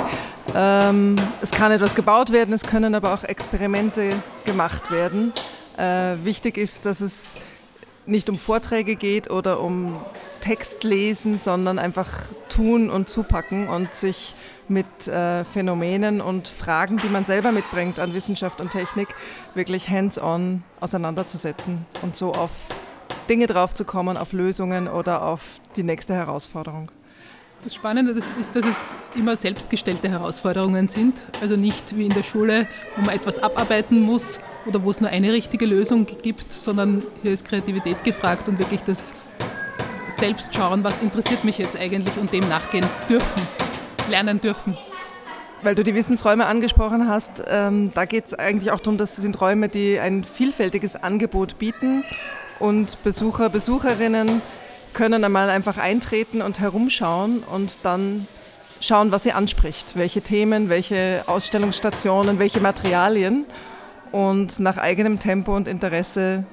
[0.54, 4.08] Ähm, es kann etwas gebaut werden, es können aber auch Experimente
[4.46, 5.32] gemacht werden.
[5.76, 7.36] Äh, wichtig ist, dass es
[8.06, 9.96] nicht um Vorträge geht oder um
[10.40, 12.08] Text lesen, sondern einfach
[12.48, 14.34] tun und zupacken und sich
[14.68, 19.08] mit äh, Phänomenen und Fragen, die man selber mitbringt an Wissenschaft und Technik,
[19.54, 22.50] wirklich hands-on auseinanderzusetzen und so auf
[23.28, 25.42] Dinge draufzukommen, auf Lösungen oder auf
[25.76, 26.90] die nächste Herausforderung.
[27.64, 31.22] Das Spannende ist, dass es immer selbstgestellte Herausforderungen sind.
[31.40, 35.10] Also nicht wie in der Schule, wo man etwas abarbeiten muss oder wo es nur
[35.10, 39.12] eine richtige Lösung gibt, sondern hier ist Kreativität gefragt und wirklich das
[40.18, 43.42] selbst schauen, was interessiert mich jetzt eigentlich und dem nachgehen dürfen,
[44.08, 44.76] lernen dürfen.
[45.62, 49.22] Weil du die Wissensräume angesprochen hast, ähm, da geht es eigentlich auch darum, dass es
[49.22, 52.04] sind Räume, die ein vielfältiges Angebot bieten
[52.58, 54.42] und Besucher, Besucherinnen
[54.92, 58.26] können einmal einfach eintreten und herumschauen und dann
[58.80, 63.46] schauen, was sie anspricht, welche Themen, welche Ausstellungsstationen, welche Materialien
[64.10, 66.44] und nach eigenem Tempo und Interesse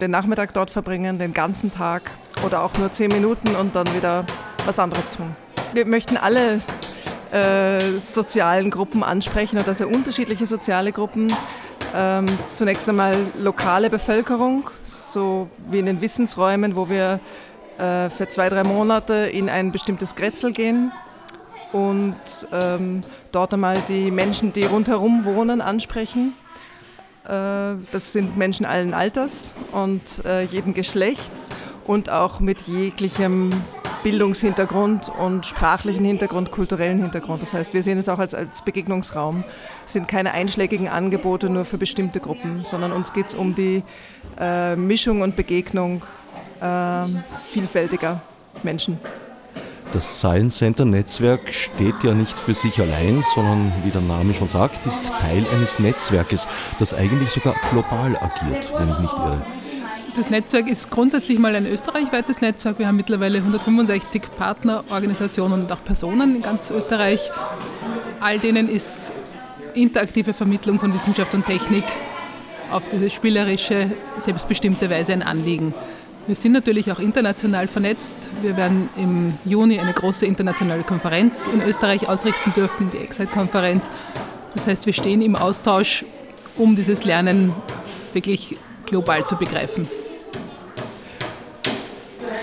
[0.00, 2.10] den Nachmittag dort verbringen, den ganzen Tag
[2.44, 4.24] oder auch nur zehn Minuten und dann wieder
[4.66, 5.34] was anderes tun.
[5.72, 6.60] Wir möchten alle
[7.32, 11.32] äh, sozialen Gruppen ansprechen oder sehr unterschiedliche soziale Gruppen.
[11.94, 17.20] Ähm, zunächst einmal lokale Bevölkerung, so wie in den Wissensräumen, wo wir
[17.78, 20.92] äh, für zwei, drei Monate in ein bestimmtes Grätzl gehen
[21.72, 22.14] und
[22.52, 23.00] ähm,
[23.32, 26.34] dort einmal die Menschen, die rundherum wohnen, ansprechen.
[27.24, 31.48] Äh, das sind Menschen allen Alters und äh, jeden Geschlechts
[31.86, 33.50] und auch mit jeglichem
[34.02, 37.42] Bildungshintergrund und sprachlichen Hintergrund, kulturellen Hintergrund.
[37.42, 39.44] Das heißt, wir sehen es auch als, als Begegnungsraum.
[39.86, 43.82] Es sind keine einschlägigen Angebote nur für bestimmte Gruppen, sondern uns geht es um die
[44.38, 46.02] äh, Mischung und Begegnung
[46.60, 47.04] äh,
[47.50, 48.22] vielfältiger
[48.62, 48.98] Menschen.
[49.92, 54.48] Das Science Center Netzwerk steht ja nicht für sich allein, sondern wie der Name schon
[54.48, 56.46] sagt, ist Teil eines Netzwerkes,
[56.78, 59.42] das eigentlich sogar global agiert, wenn ich nicht irre.
[60.16, 62.78] Das Netzwerk ist grundsätzlich mal ein österreichweites Netzwerk.
[62.78, 67.30] Wir haben mittlerweile 165 Partnerorganisationen und auch Personen in ganz Österreich.
[68.18, 69.12] All denen ist
[69.74, 71.84] interaktive Vermittlung von Wissenschaft und Technik
[72.72, 75.74] auf diese spielerische, selbstbestimmte Weise ein Anliegen.
[76.26, 78.28] Wir sind natürlich auch international vernetzt.
[78.42, 83.88] Wir werden im Juni eine große internationale Konferenz in Österreich ausrichten dürfen, die Excite-Konferenz.
[84.54, 86.04] Das heißt, wir stehen im Austausch,
[86.56, 87.52] um dieses Lernen
[88.12, 89.88] wirklich global zu begreifen.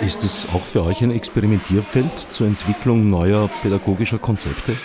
[0.01, 4.75] Ist es auch für euch ein Experimentierfeld zur Entwicklung neuer pädagogischer Konzepte?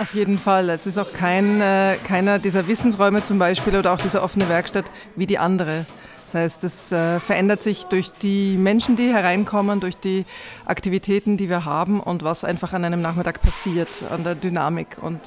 [0.00, 0.68] Auf jeden Fall.
[0.70, 4.86] Es ist auch kein, äh, keiner dieser Wissensräume zum Beispiel oder auch diese offene Werkstatt
[5.14, 5.86] wie die andere.
[6.24, 10.26] Das heißt, es äh, verändert sich durch die Menschen, die hereinkommen, durch die
[10.66, 14.98] Aktivitäten, die wir haben und was einfach an einem Nachmittag passiert, an der Dynamik.
[15.00, 15.20] Und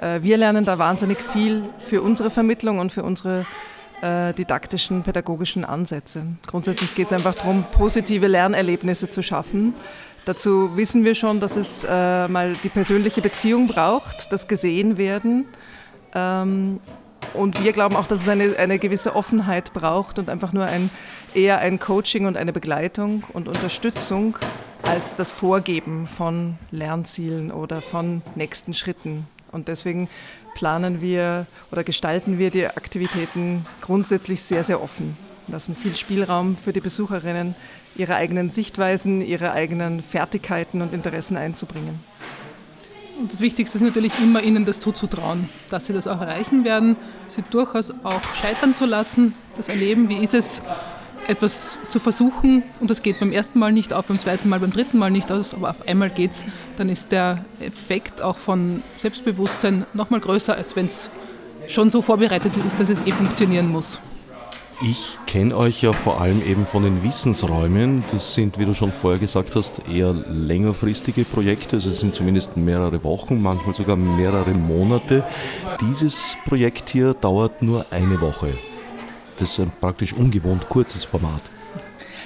[0.00, 3.46] äh, wir lernen da wahnsinnig viel für unsere Vermittlung und für unsere
[4.02, 6.22] äh, didaktischen, pädagogischen Ansätze.
[6.46, 9.74] Grundsätzlich geht es einfach darum, positive Lernerlebnisse zu schaffen.
[10.24, 15.46] Dazu wissen wir schon, dass es äh, mal die persönliche Beziehung braucht, das Gesehenwerden.
[16.14, 16.80] Ähm,
[17.34, 20.90] und wir glauben auch, dass es eine, eine gewisse Offenheit braucht und einfach nur ein,
[21.34, 24.36] eher ein Coaching und eine Begleitung und Unterstützung
[24.82, 29.26] als das Vorgeben von Lernzielen oder von nächsten Schritten.
[29.52, 30.08] Und deswegen
[30.56, 35.14] planen wir oder gestalten wir die Aktivitäten grundsätzlich sehr, sehr offen.
[35.48, 37.54] Lassen viel Spielraum für die Besucherinnen,
[37.94, 42.00] ihre eigenen Sichtweisen, ihre eigenen Fertigkeiten und Interessen einzubringen.
[43.20, 46.96] Und das Wichtigste ist natürlich immer, ihnen das zuzutrauen, dass sie das auch erreichen werden,
[47.28, 50.62] sie durchaus auch scheitern zu lassen, das Erleben, wie ist es,
[51.28, 54.72] etwas zu versuchen und das geht beim ersten Mal nicht auf, beim zweiten Mal, beim
[54.72, 56.44] dritten Mal nicht aus, aber auf einmal geht es,
[56.76, 61.10] dann ist der Effekt auch von Selbstbewusstsein nochmal größer, als wenn es
[61.68, 64.00] schon so vorbereitet ist, dass es eh funktionieren muss.
[64.82, 68.04] Ich kenne euch ja vor allem eben von den Wissensräumen.
[68.12, 71.76] Das sind, wie du schon vorher gesagt hast, eher längerfristige Projekte.
[71.76, 75.24] Also es sind zumindest mehrere Wochen, manchmal sogar mehrere Monate.
[75.80, 78.52] Dieses Projekt hier dauert nur eine Woche.
[79.38, 81.42] Das ist ein praktisch ungewohnt kurzes Format.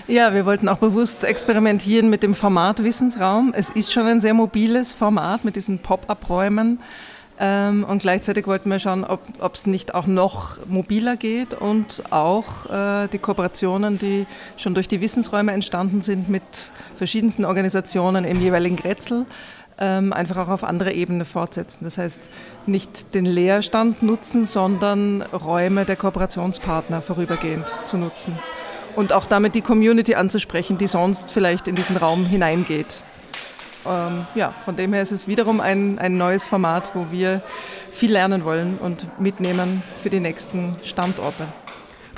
[0.06, 3.52] Ja, wir wollten auch bewusst experimentieren mit dem Format Wissensraum.
[3.54, 6.80] Es ist schon ein sehr mobiles Format mit diesen Pop-up-Räumen.
[7.42, 12.68] Ähm, und gleichzeitig wollten wir schauen, ob es nicht auch noch mobiler geht und auch
[12.70, 14.26] äh, die Kooperationen, die
[14.58, 16.42] schon durch die Wissensräume entstanden sind mit
[16.96, 19.24] verschiedensten Organisationen im jeweiligen Grätzl,
[19.80, 21.84] ähm, einfach auch auf andere Ebene fortsetzen.
[21.84, 22.28] Das heißt,
[22.66, 28.38] nicht den Leerstand nutzen, sondern Räume der Kooperationspartner vorübergehend zu nutzen.
[28.96, 33.02] Und auch damit die Community anzusprechen, die sonst vielleicht in diesen Raum hineingeht.
[33.86, 37.40] Ähm, ja, von dem her ist es wiederum ein, ein neues Format, wo wir
[37.90, 41.46] viel lernen wollen und mitnehmen für die nächsten Standorte.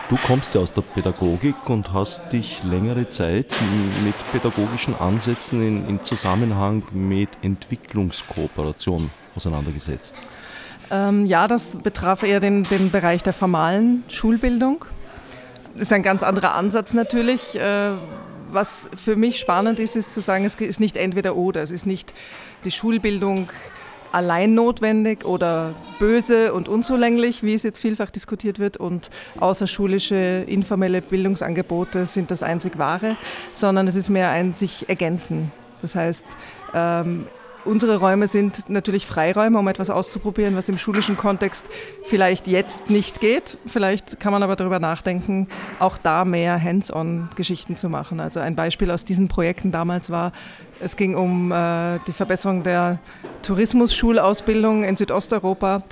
[0.09, 3.47] Du kommst ja aus der Pädagogik und hast dich längere Zeit
[4.05, 10.15] mit pädagogischen Ansätzen in, in Zusammenhang mit Entwicklungskooperation auseinandergesetzt.
[10.91, 14.85] Ähm, ja, das betraf eher den, den Bereich der formalen Schulbildung.
[15.75, 17.59] Das ist ein ganz anderer Ansatz natürlich.
[17.59, 17.93] Äh,
[18.51, 21.63] was für mich spannend ist, ist zu sagen, es ist nicht entweder oder.
[21.63, 22.13] Es ist nicht
[22.65, 23.49] die Schulbildung
[24.13, 31.03] allein notwendig oder böse und unzulänglich, wie es jetzt vielfach diskutiert wird, und außerschulische informelle
[31.03, 33.17] Bildungsangebote sind das einzig wahre,
[33.53, 35.53] sondern es ist mehr ein sich ergänzen.
[35.81, 36.25] Das heißt,
[36.75, 37.27] ähm,
[37.65, 41.65] Unsere Räume sind natürlich Freiräume, um etwas auszuprobieren, was im schulischen Kontext
[42.05, 43.57] vielleicht jetzt nicht geht.
[43.67, 45.47] Vielleicht kann man aber darüber nachdenken,
[45.79, 48.19] auch da mehr Hands-on-Geschichten zu machen.
[48.19, 50.33] Also ein Beispiel aus diesen Projekten damals war,
[50.81, 52.99] es ging um äh, die Verbesserung der
[53.43, 55.83] Tourismusschulausbildung in Südosteuropa.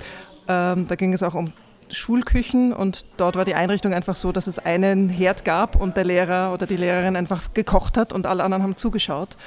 [0.49, 1.53] Ähm, da ging es auch um
[1.93, 6.05] Schulküchen und dort war die Einrichtung einfach so, dass es einen Herd gab und der
[6.05, 9.37] Lehrer oder die Lehrerin einfach gekocht hat und alle anderen haben zugeschaut.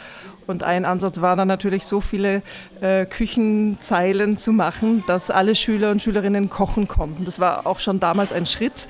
[0.46, 2.42] Und ein Ansatz war dann natürlich, so viele
[2.80, 7.24] äh, Küchenzeilen zu machen, dass alle Schüler und Schülerinnen kochen konnten.
[7.24, 8.88] Das war auch schon damals ein Schritt.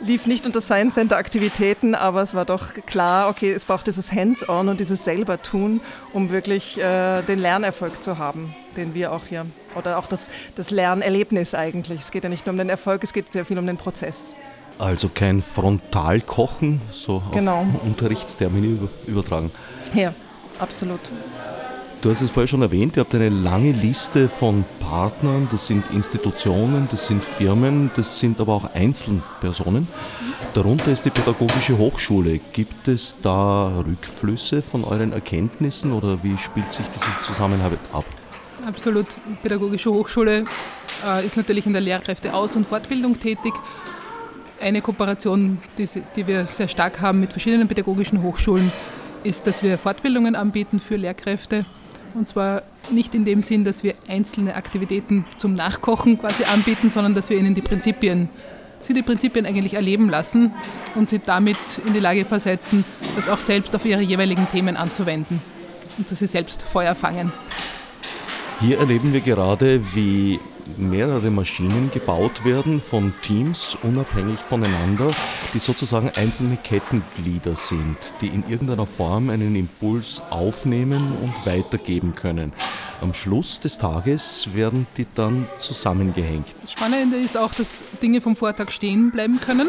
[0.00, 4.12] Lief nicht unter Science Center Aktivitäten, aber es war doch klar, okay, es braucht dieses
[4.12, 5.80] Hands-on und dieses selber tun,
[6.12, 10.70] um wirklich äh, den Lernerfolg zu haben, den wir auch hier, oder auch das, das
[10.70, 12.00] Lernerlebnis eigentlich.
[12.00, 14.34] Es geht ja nicht nur um den Erfolg, es geht sehr viel um den Prozess.
[14.78, 17.60] Also kein Frontalkochen, so genau.
[17.60, 19.50] auf Unterrichtstermini übertragen.
[19.94, 20.12] Ja.
[20.58, 21.00] Absolut.
[22.02, 25.82] Du hast es vorher schon erwähnt, ihr habt eine lange Liste von Partnern, das sind
[25.92, 29.88] Institutionen, das sind Firmen, das sind aber auch Einzelpersonen.
[30.54, 32.38] Darunter ist die Pädagogische Hochschule.
[32.52, 38.04] Gibt es da Rückflüsse von euren Erkenntnissen oder wie spielt sich diese Zusammenarbeit ab?
[38.66, 39.06] Absolut.
[39.28, 40.44] Die Pädagogische Hochschule
[41.04, 43.52] äh, ist natürlich in der Lehrkräfteaus- und Fortbildung tätig.
[44.60, 48.72] Eine Kooperation, die, die wir sehr stark haben mit verschiedenen pädagogischen Hochschulen,
[49.26, 51.64] ist, dass wir Fortbildungen anbieten für Lehrkräfte.
[52.14, 57.14] Und zwar nicht in dem Sinn, dass wir einzelne Aktivitäten zum Nachkochen quasi anbieten, sondern
[57.14, 58.28] dass wir ihnen die Prinzipien,
[58.80, 60.52] sie die Prinzipien eigentlich erleben lassen
[60.94, 62.84] und sie damit in die Lage versetzen,
[63.16, 65.42] das auch selbst auf ihre jeweiligen Themen anzuwenden
[65.98, 67.32] und dass sie selbst Feuer fangen.
[68.60, 70.40] Hier erleben wir gerade, wie
[70.76, 75.10] mehrere Maschinen gebaut werden von Teams unabhängig voneinander,
[75.54, 82.52] die sozusagen einzelne Kettenglieder sind, die in irgendeiner Form einen Impuls aufnehmen und weitergeben können.
[83.00, 86.46] Am Schluss des Tages werden die dann zusammengehängt.
[86.62, 89.68] Das Spannende ist auch, dass Dinge vom Vortag stehen bleiben können.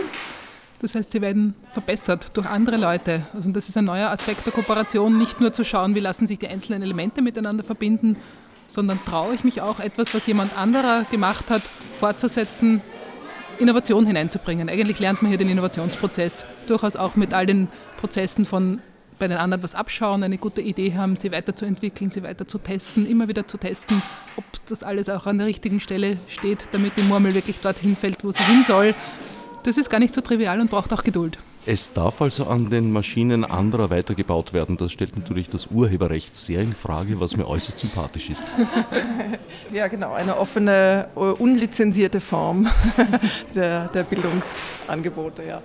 [0.79, 3.25] Das heißt, sie werden verbessert durch andere Leute.
[3.33, 6.37] Also das ist ein neuer Aspekt der Kooperation, nicht nur zu schauen, wie lassen sich
[6.37, 8.15] die einzelnen Elemente miteinander verbinden,
[8.67, 12.81] sondern traue ich mich auch, etwas, was jemand anderer gemacht hat, fortzusetzen,
[13.59, 14.69] Innovation hineinzubringen.
[14.69, 18.81] Eigentlich lernt man hier den Innovationsprozess, durchaus auch mit all den Prozessen von
[19.19, 23.09] bei den anderen was abschauen, eine gute Idee haben, sie weiterzuentwickeln, sie weiter zu testen,
[23.09, 24.01] immer wieder zu testen,
[24.35, 28.23] ob das alles auch an der richtigen Stelle steht, damit die Murmel wirklich dorthin fällt,
[28.23, 28.93] wo sie hin soll.
[29.63, 31.39] Das ist gar nicht so trivial und braucht auch Geduld.
[31.69, 34.77] Es darf also an den Maschinen anderer weitergebaut werden.
[34.77, 38.41] Das stellt natürlich das Urheberrecht sehr in Frage, was mir äußerst sympathisch ist.
[39.73, 42.69] Ja, genau, eine offene, unlizenzierte Form
[43.55, 45.61] der, der Bildungsangebote, ja.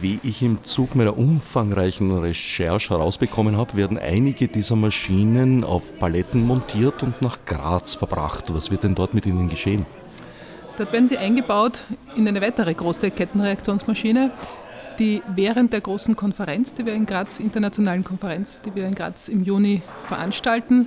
[0.00, 6.44] Wie ich im Zug meiner umfangreichen Recherche herausbekommen habe, werden einige dieser Maschinen auf Paletten
[6.44, 8.52] montiert und nach Graz verbracht.
[8.52, 9.86] Was wird denn dort mit ihnen geschehen?
[10.78, 11.82] Dort werden sie eingebaut
[12.14, 14.30] in eine weitere große Kettenreaktionsmaschine,
[15.00, 19.26] die während der großen Konferenz, die wir in Graz, internationalen Konferenz, die wir in Graz
[19.28, 20.86] im Juni veranstalten,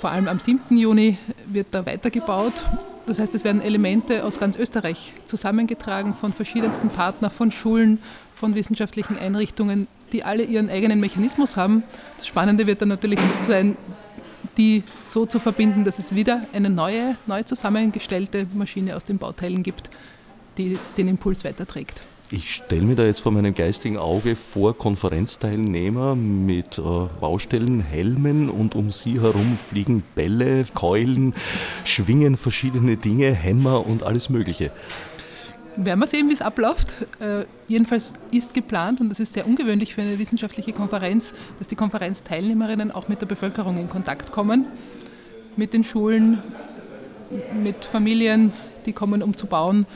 [0.00, 0.78] vor allem am 7.
[0.78, 2.64] Juni wird da weitergebaut.
[3.06, 7.98] Das heißt, es werden Elemente aus ganz Österreich zusammengetragen von verschiedensten Partnern, von Schulen,
[8.34, 11.82] von wissenschaftlichen Einrichtungen, die alle ihren eigenen Mechanismus haben.
[12.16, 13.76] Das Spannende wird dann natürlich sein,
[14.56, 19.62] die so zu verbinden, dass es wieder eine neue, neu zusammengestellte Maschine aus den Bauteilen
[19.62, 19.90] gibt,
[20.58, 22.02] die den Impuls weiterträgt.
[22.34, 26.82] Ich stelle mir da jetzt vor meinem geistigen Auge vor Konferenzteilnehmer mit äh,
[27.20, 31.34] Baustellenhelmen und um sie herum fliegen Bälle, Keulen,
[31.84, 34.70] schwingen verschiedene Dinge, Hämmer und alles Mögliche.
[35.76, 36.94] Werden wir sehen, wie es abläuft.
[37.18, 41.76] Äh, jedenfalls ist geplant, und das ist sehr ungewöhnlich für eine wissenschaftliche Konferenz, dass die
[41.76, 44.66] Konferenzteilnehmerinnen auch mit der Bevölkerung in Kontakt kommen,
[45.56, 46.38] mit den Schulen,
[47.62, 48.52] mit Familien,
[48.84, 49.86] die kommen, um zu bauen.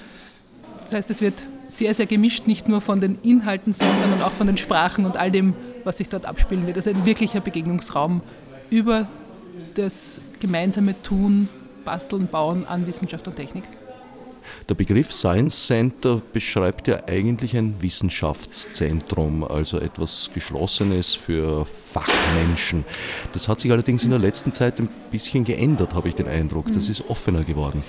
[0.83, 1.35] Das heißt, es wird
[1.69, 5.17] sehr, sehr gemischt, nicht nur von den Inhalten sein, sondern auch von den Sprachen und
[5.17, 5.55] all dem,
[5.85, 6.77] was sich dort abspielen wird.
[6.77, 8.23] Also ein wirklicher Begegnungsraum
[8.71, 9.09] über
[9.75, 11.49] das gemeinsame Tun,
[11.85, 13.65] Basteln, Bauen an Wissenschaft und Technik.
[14.69, 22.85] Der Begriff Science Center beschreibt ja eigentlich ein Wissenschaftszentrum, also etwas Geschlossenes für Fachmenschen.
[23.33, 26.73] Das hat sich allerdings in der letzten Zeit ein bisschen geändert, habe ich den Eindruck.
[26.73, 27.83] Das ist offener geworden.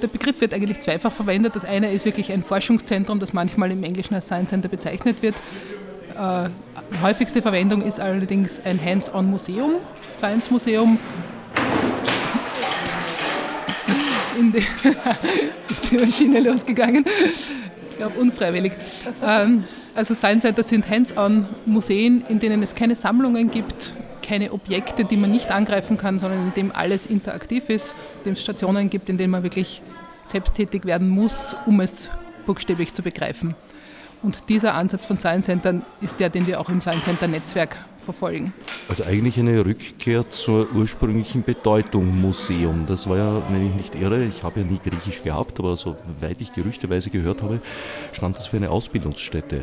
[0.00, 1.56] Der Begriff wird eigentlich zweifach verwendet.
[1.56, 5.34] Das eine ist wirklich ein Forschungszentrum, das manchmal im Englischen als Science Center bezeichnet wird.
[6.16, 6.48] Äh,
[7.02, 9.74] häufigste Verwendung ist allerdings ein Hands-on-Museum,
[10.14, 10.98] Science-Museum.
[14.38, 14.58] In die
[15.68, 17.04] ist die Maschine losgegangen.
[17.90, 18.72] Ich glaube, unfreiwillig.
[19.22, 19.64] Ähm,
[19.94, 25.32] also Science Center sind Hands-on-Museen, in denen es keine Sammlungen gibt, keine Objekte, die man
[25.32, 29.18] nicht angreifen kann, sondern in dem alles interaktiv ist, in dem es Stationen gibt, in
[29.18, 29.82] denen man wirklich
[30.22, 32.10] selbsttätig werden muss, um es
[32.46, 33.56] buchstäblich zu begreifen.
[34.22, 37.76] Und dieser Ansatz von Science Centern ist der, den wir auch im Science Center Netzwerk
[37.98, 38.52] verfolgen.
[38.88, 42.86] Also eigentlich eine Rückkehr zur ursprünglichen Bedeutung Museum.
[42.86, 46.40] Das war ja, wenn ich nicht irre, ich habe ja nie Griechisch gehabt, aber soweit
[46.40, 47.60] ich gerüchteweise gehört habe,
[48.12, 49.62] stand das für eine Ausbildungsstätte.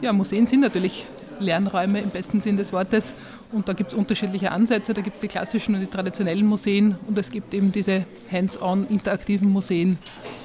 [0.00, 1.06] Ja, Museen sind natürlich
[1.40, 3.14] Lernräume im besten Sinn des Wortes.
[3.52, 4.94] Und da gibt es unterschiedliche Ansätze.
[4.94, 8.86] Da gibt es die klassischen und die traditionellen Museen und es gibt eben diese hands-on
[8.86, 9.98] interaktiven Museen,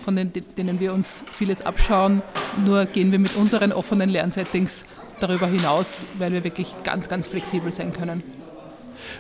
[0.04, 2.24] von denen wir uns vieles abschauen.
[2.66, 4.86] Nur gehen wir mit unseren offenen Lernsettings
[5.20, 8.24] darüber hinaus, weil wir wirklich ganz, ganz flexibel sein können.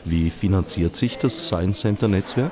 [0.03, 2.51] Wie finanziert sich das Science Center Netzwerk?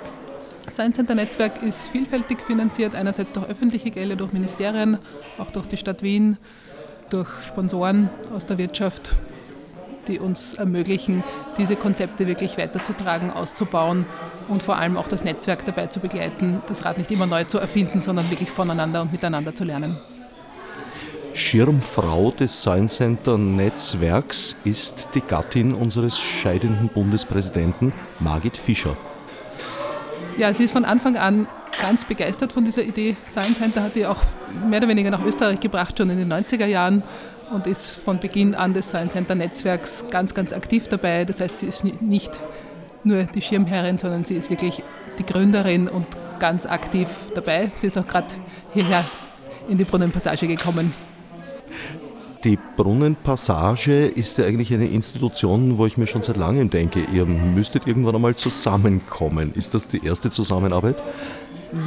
[0.65, 4.97] Das Science Center Netzwerk ist vielfältig finanziert, einerseits durch öffentliche Gelder, durch Ministerien,
[5.37, 6.37] auch durch die Stadt Wien,
[7.09, 9.13] durch Sponsoren aus der Wirtschaft,
[10.07, 11.23] die uns ermöglichen,
[11.57, 14.05] diese Konzepte wirklich weiterzutragen, auszubauen
[14.47, 17.57] und vor allem auch das Netzwerk dabei zu begleiten, das Rad nicht immer neu zu
[17.57, 19.97] erfinden, sondern wirklich voneinander und miteinander zu lernen.
[21.33, 28.95] Schirmfrau des Science Center Netzwerks ist die Gattin unseres scheidenden Bundespräsidenten Margit Fischer.
[30.37, 31.47] Ja, sie ist von Anfang an
[31.81, 33.15] ganz begeistert von dieser Idee.
[33.25, 34.21] Science Center hat die auch
[34.69, 37.03] mehr oder weniger nach Österreich gebracht, schon in den 90er Jahren
[37.53, 41.23] und ist von Beginn an des Science Center Netzwerks ganz, ganz aktiv dabei.
[41.23, 42.39] Das heißt, sie ist nicht
[43.03, 44.81] nur die Schirmherrin, sondern sie ist wirklich
[45.19, 46.07] die Gründerin und
[46.39, 47.71] ganz aktiv dabei.
[47.75, 48.27] Sie ist auch gerade
[48.73, 49.05] hierher
[49.69, 50.93] in die Brunnenpassage gekommen.
[52.43, 57.25] Die Brunnenpassage ist ja eigentlich eine Institution, wo ich mir schon seit langem denke, ihr
[57.25, 59.53] müsstet irgendwann einmal zusammenkommen.
[59.55, 60.97] Ist das die erste Zusammenarbeit?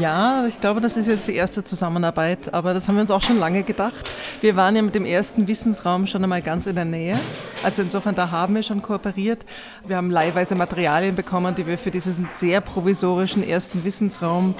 [0.01, 3.23] Ja, ich glaube, das ist jetzt die erste Zusammenarbeit, aber das haben wir uns auch
[3.23, 4.11] schon lange gedacht.
[4.41, 7.17] Wir waren ja mit dem ersten Wissensraum schon einmal ganz in der Nähe.
[7.63, 9.45] Also insofern, da haben wir schon kooperiert.
[9.87, 14.57] Wir haben leihweise Materialien bekommen, die wir für diesen sehr provisorischen ersten Wissensraum,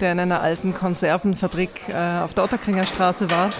[0.00, 3.50] der in einer alten Konservenfabrik äh, auf der Otterkringer Straße war,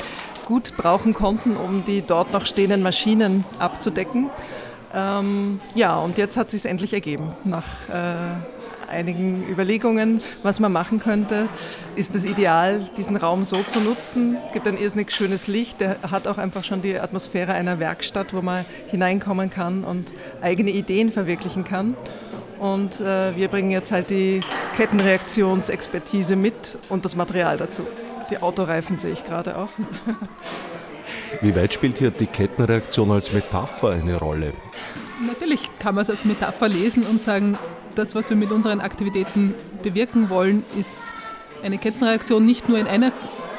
[0.46, 4.30] gut brauchen konnten, um die dort noch stehenden Maschinen abzudecken.
[4.94, 7.34] Ähm, ja, und jetzt hat es sich endlich ergeben.
[7.44, 8.59] Nach äh,
[8.90, 11.48] einigen Überlegungen, was man machen könnte,
[11.96, 14.36] ist es ideal, diesen Raum so zu nutzen.
[14.46, 18.34] Es gibt ein irrsinnig schönes Licht, der hat auch einfach schon die Atmosphäre einer Werkstatt,
[18.34, 20.06] wo man hineinkommen kann und
[20.42, 21.96] eigene Ideen verwirklichen kann.
[22.58, 24.42] Und äh, wir bringen jetzt halt die
[24.76, 27.86] Kettenreaktionsexpertise mit und das Material dazu.
[28.30, 29.70] Die Autoreifen sehe ich gerade auch.
[31.40, 34.52] Wie weit spielt hier die Kettenreaktion als Metapher eine Rolle?
[35.26, 37.58] Natürlich kann man es als Metapher lesen und sagen,
[37.94, 41.12] das, was wir mit unseren Aktivitäten bewirken wollen, ist
[41.62, 43.12] eine Kettenreaktion nicht nur in einer,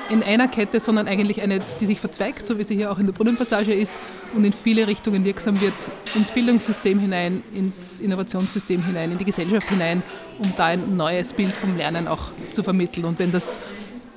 [0.10, 3.06] in einer Kette, sondern eigentlich eine, die sich verzweigt, so wie sie hier auch in
[3.06, 3.98] der Brunnenpassage ist
[4.34, 5.74] und in viele Richtungen wirksam wird,
[6.16, 10.04] ins Bildungssystem hinein, ins Innovationssystem hinein, in die Gesellschaft hinein,
[10.40, 13.06] um da ein neues Bild vom Lernen auch zu vermitteln.
[13.06, 13.60] Und wenn das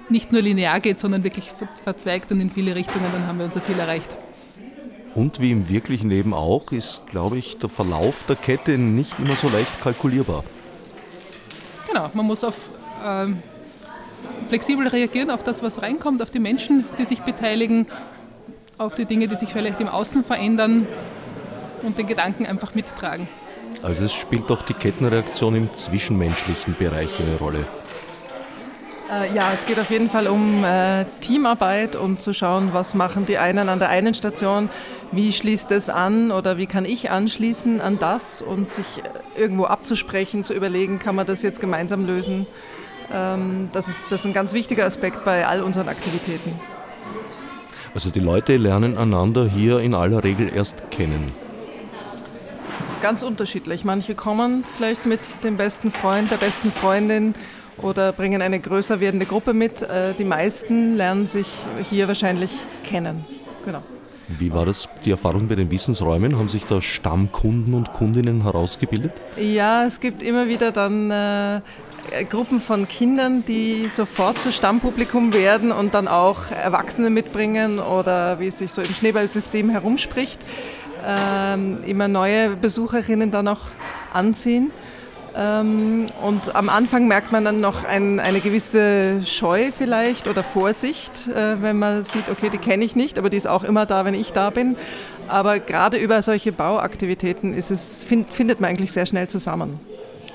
[0.08, 1.50] nicht nur linear geht, sondern wirklich
[1.82, 4.10] verzweigt und in viele Richtungen, dann haben wir unser Ziel erreicht.
[5.14, 9.36] Und wie im wirklichen Leben auch, ist, glaube ich, der Verlauf der Kette nicht immer
[9.36, 10.42] so leicht kalkulierbar.
[11.88, 12.70] Genau, man muss auf
[13.04, 13.42] ähm,
[14.48, 17.86] flexibel reagieren auf das, was reinkommt, auf die Menschen, die sich beteiligen,
[18.78, 20.86] auf die Dinge, die sich vielleicht im Außen verändern
[21.82, 23.28] und den Gedanken einfach mittragen.
[23.82, 27.64] Also es spielt doch die Kettenreaktion im zwischenmenschlichen Bereich eine Rolle.
[29.10, 33.26] Äh, ja, es geht auf jeden Fall um äh, Teamarbeit, um zu schauen, was machen
[33.26, 34.70] die einen an der einen Station,
[35.12, 39.02] wie schließt es an oder wie kann ich anschließen an das und sich
[39.36, 42.46] irgendwo abzusprechen, zu überlegen, kann man das jetzt gemeinsam lösen.
[43.12, 46.58] Ähm, das, ist, das ist ein ganz wichtiger Aspekt bei all unseren Aktivitäten.
[47.94, 51.32] Also die Leute lernen einander hier in aller Regel erst kennen.
[53.02, 53.84] Ganz unterschiedlich.
[53.84, 57.34] Manche kommen vielleicht mit dem besten Freund, der besten Freundin
[57.82, 59.82] oder bringen eine größer werdende Gruppe mit.
[59.82, 61.48] Äh, die meisten lernen sich
[61.90, 62.50] hier wahrscheinlich
[62.84, 63.24] kennen.
[63.64, 63.82] Genau.
[64.26, 66.38] Wie war das, die Erfahrung bei den Wissensräumen?
[66.38, 69.12] Haben sich da Stammkunden und Kundinnen herausgebildet?
[69.36, 71.60] Ja, es gibt immer wieder dann äh,
[72.30, 78.46] Gruppen von Kindern, die sofort zu Stammpublikum werden und dann auch Erwachsene mitbringen oder wie
[78.46, 80.40] es sich so im Schneeballsystem herumspricht,
[81.06, 83.62] äh, immer neue Besucherinnen dann auch
[84.12, 84.70] anziehen.
[85.36, 91.28] Ähm, und am Anfang merkt man dann noch ein, eine gewisse Scheu vielleicht oder Vorsicht,
[91.28, 94.04] äh, wenn man sieht, okay, die kenne ich nicht, aber die ist auch immer da,
[94.04, 94.76] wenn ich da bin.
[95.26, 99.80] Aber gerade über solche Bauaktivitäten ist es, find, findet man eigentlich sehr schnell zusammen.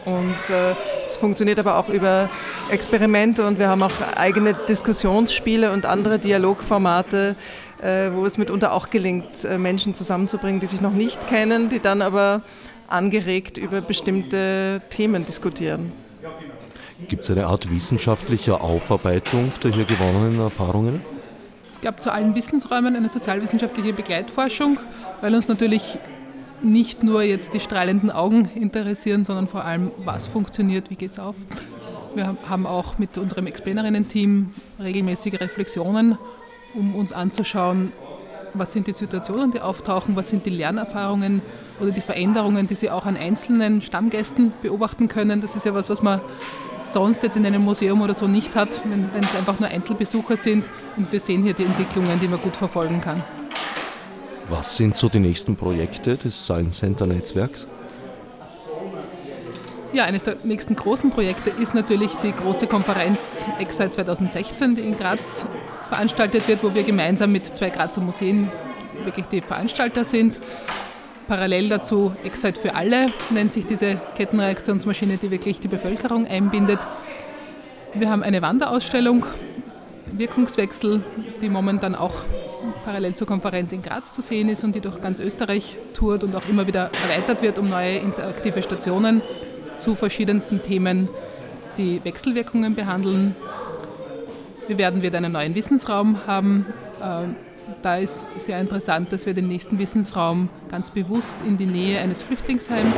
[0.06, 2.30] Und äh, es funktioniert aber auch über
[2.70, 7.36] Experimente und wir haben auch eigene Diskussionsspiele und andere Dialogformate,
[7.82, 11.80] äh, wo es mitunter auch gelingt, äh, Menschen zusammenzubringen, die sich noch nicht kennen, die
[11.80, 12.41] dann aber
[12.92, 15.92] angeregt über bestimmte Themen diskutieren.
[17.08, 21.02] Gibt es eine Art wissenschaftlicher Aufarbeitung der hier gewonnenen Erfahrungen?
[21.72, 24.80] Es gab zu allen Wissensräumen eine sozialwissenschaftliche Begleitforschung,
[25.22, 25.98] weil uns natürlich
[26.62, 31.20] nicht nur jetzt die strahlenden Augen interessieren, sondern vor allem, was funktioniert, wie geht es
[31.20, 31.36] auf.
[32.16, 34.50] Wir haben auch mit unserem Explainerinnen-Team
[34.82, 36.18] regelmäßige Reflexionen,
[36.74, 37.94] um uns anzuschauen,
[38.54, 41.42] was sind die Situationen, die auftauchen, was sind die Lernerfahrungen
[41.82, 45.41] oder die Veränderungen, die Sie auch an einzelnen Stammgästen beobachten können.
[45.41, 46.21] Das ist ja was, was man
[46.80, 50.38] sonst jetzt in einem Museum oder so nicht hat, wenn, wenn es einfach nur Einzelbesucher
[50.38, 50.65] sind.
[50.97, 53.23] Und wir sehen hier die Entwicklungen, die man gut verfolgen kann.
[54.49, 57.67] Was sind so die nächsten Projekte des Science Center Netzwerks?
[59.91, 64.95] Ja, eines der nächsten großen Projekte ist natürlich die große Konferenz Excite 2016, die in
[64.95, 65.45] Graz
[65.88, 68.51] veranstaltet wird, wo wir gemeinsam mit zwei Grazer Museen
[69.03, 70.39] wirklich die Veranstalter sind.
[71.30, 76.80] Parallel dazu Excite für alle nennt sich diese Kettenreaktionsmaschine, die wirklich die Bevölkerung einbindet.
[77.93, 79.27] Wir haben eine Wanderausstellung,
[80.07, 81.03] Wirkungswechsel,
[81.39, 82.23] die momentan auch
[82.84, 86.36] parallel zur Konferenz in Graz zu sehen ist und die durch ganz Österreich tourt und
[86.36, 89.21] auch immer wieder erweitert wird um neue interaktive Stationen
[89.77, 91.09] zu verschiedensten Themen,
[91.77, 93.36] die Wechselwirkungen behandeln.
[94.67, 96.65] Wir werden wieder einen neuen Wissensraum haben.
[97.82, 102.23] Da ist sehr interessant, dass wir den nächsten Wissensraum ganz bewusst in die Nähe eines
[102.23, 102.97] Flüchtlingsheims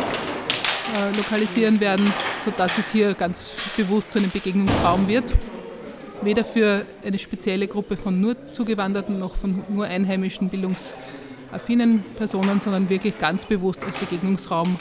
[0.97, 2.11] äh, lokalisieren werden,
[2.43, 5.25] sodass es hier ganz bewusst zu einem Begegnungsraum wird.
[6.23, 12.89] Weder für eine spezielle Gruppe von nur Zugewanderten noch von nur einheimischen bildungsaffinen Personen, sondern
[12.89, 14.77] wirklich ganz bewusst als Begegnungsraum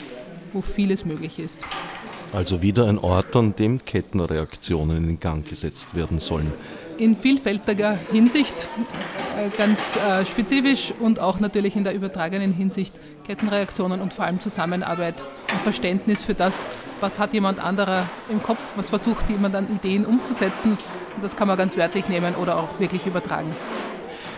[0.53, 1.61] wo vieles möglich ist.
[2.33, 6.51] Also wieder ein Ort, an dem Kettenreaktionen in Gang gesetzt werden sollen.
[6.97, 8.67] In vielfältiger Hinsicht,
[9.37, 12.93] äh, ganz äh, spezifisch und auch natürlich in der übertragenen Hinsicht
[13.25, 15.15] Kettenreaktionen und vor allem Zusammenarbeit
[15.51, 16.65] und Verständnis für das,
[16.99, 20.71] was hat jemand anderer im Kopf, was versucht jemand an Ideen umzusetzen.
[21.15, 23.51] Und das kann man ganz wörtlich nehmen oder auch wirklich übertragen.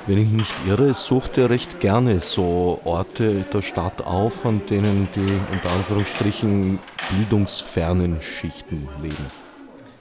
[0.05, 5.07] Wenn ich nicht irre, sucht er recht gerne so Orte der Stadt auf, an denen
[5.15, 6.79] die unter Anführungsstrichen
[7.09, 9.27] bildungsfernen Schichten leben.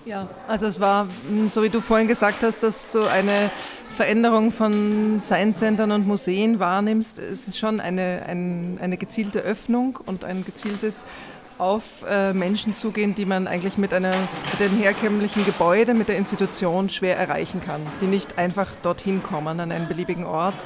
[0.04, 3.50] Ja, also es war, hm, so wie du vorhin gesagt hast, dass du eine
[3.88, 7.18] Veränderung von Science-Centern und Museen wahrnimmst.
[7.20, 11.04] Es ist schon eine, ein, eine gezielte Öffnung und ein gezieltes
[11.58, 14.14] auf äh, Menschen zugehen, die man eigentlich mit, einer,
[14.50, 19.60] mit einem herkömmlichen Gebäude, mit der Institution schwer erreichen kann, die nicht einfach dorthin kommen,
[19.60, 20.56] an einen beliebigen Ort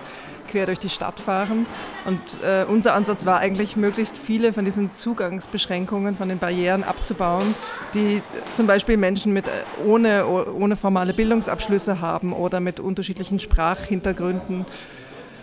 [0.57, 1.67] quer durch die Stadt fahren.
[2.07, 7.55] Und äh, unser Ansatz war eigentlich, möglichst viele von diesen Zugangsbeschränkungen, von den Barrieren abzubauen,
[7.93, 8.23] die
[8.55, 9.51] zum Beispiel Menschen mit, äh,
[9.87, 14.65] ohne, ohne formale Bildungsabschlüsse haben oder mit unterschiedlichen Sprachhintergründen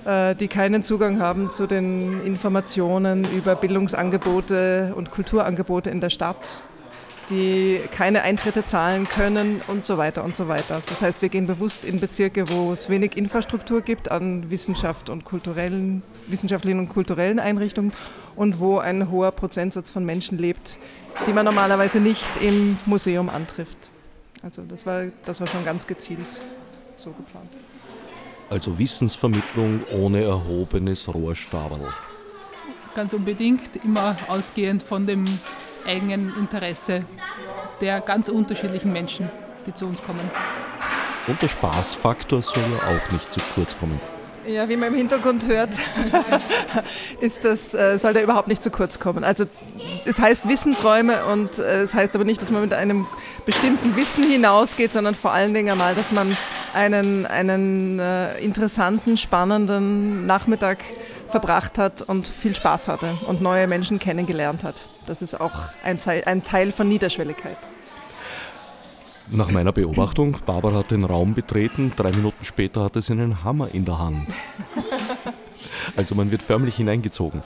[0.06, 6.64] äh, die keinen Zugang haben zu den Informationen über Bildungsangebote und Kulturangebote in der Stadt,
[7.30, 10.82] die keine Eintritte zahlen können und so weiter und so weiter.
[10.88, 15.24] Das heißt, wir gehen bewusst in Bezirke, wo es wenig Infrastruktur gibt an Wissenschaft und
[15.24, 17.94] kulturellen, wissenschaftlichen und kulturellen Einrichtungen
[18.36, 20.78] und wo ein hoher Prozentsatz von Menschen lebt,
[21.28, 23.90] die man normalerweise nicht im Museum antrifft.
[24.42, 26.42] Also das war, das war schon ganz gezielt
[26.96, 27.50] so geplant.
[28.50, 31.92] Also Wissensvermittlung ohne erhobenes Rohrstaberl.
[32.94, 35.26] Ganz unbedingt, immer ausgehend von dem
[35.86, 37.04] eigenen Interesse
[37.82, 39.30] der ganz unterschiedlichen Menschen,
[39.66, 40.30] die zu uns kommen.
[41.28, 44.00] Und der Spaßfaktor soll ja auch nicht zu kurz kommen.
[44.46, 45.70] Ja, wie man im Hintergrund hört,
[47.22, 49.24] ist das, äh, soll der überhaupt nicht zu kurz kommen.
[49.24, 49.46] Also
[50.06, 53.08] es heißt Wissensräume und äh, es heißt aber nicht, dass man mit einem
[53.46, 56.36] bestimmten Wissen hinausgeht, sondern vor allen Dingen einmal, dass man
[56.74, 60.80] einen, einen äh, interessanten, spannenden Nachmittag
[61.34, 64.76] verbracht hat und viel Spaß hatte und neue Menschen kennengelernt hat.
[65.08, 65.52] Das ist auch
[65.84, 67.58] ein, ein Teil von Niederschwelligkeit.
[69.30, 73.68] Nach meiner Beobachtung, Barbara hat den Raum betreten, drei Minuten später hatte sie einen Hammer
[73.74, 74.28] in der Hand.
[75.96, 77.42] Also man wird förmlich hineingezogen.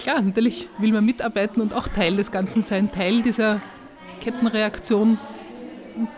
[0.00, 3.60] Klar, natürlich will man mitarbeiten und auch Teil des Ganzen sein, Teil dieser
[4.20, 5.18] Kettenreaktion
[5.96, 6.08] und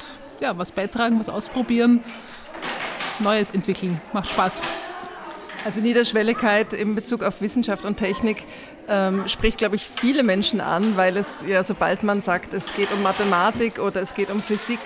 [0.40, 2.02] ja, was beitragen, was ausprobieren,
[3.20, 4.00] Neues entwickeln.
[4.12, 4.60] Macht Spaß.
[5.64, 8.44] Also Niederschwelligkeit in Bezug auf Wissenschaft und Technik
[8.88, 12.92] ähm, spricht, glaube ich, viele Menschen an, weil es ja, sobald man sagt, es geht
[12.92, 14.80] um Mathematik oder es geht um Physik,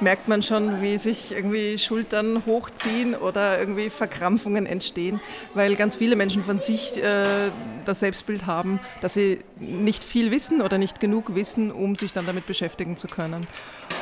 [0.00, 5.20] merkt man schon, wie sich irgendwie Schultern hochziehen oder irgendwie Verkrampfungen entstehen,
[5.54, 7.50] weil ganz viele Menschen von sich äh,
[7.84, 12.26] das Selbstbild haben, dass sie nicht viel wissen oder nicht genug wissen, um sich dann
[12.26, 13.46] damit beschäftigen zu können.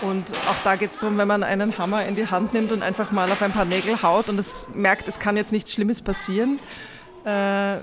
[0.03, 2.83] Und auch da geht es darum, wenn man einen Hammer in die Hand nimmt und
[2.83, 6.03] einfach mal auf ein paar Nägel haut und es merkt, es kann jetzt nichts Schlimmes
[6.03, 6.59] passieren,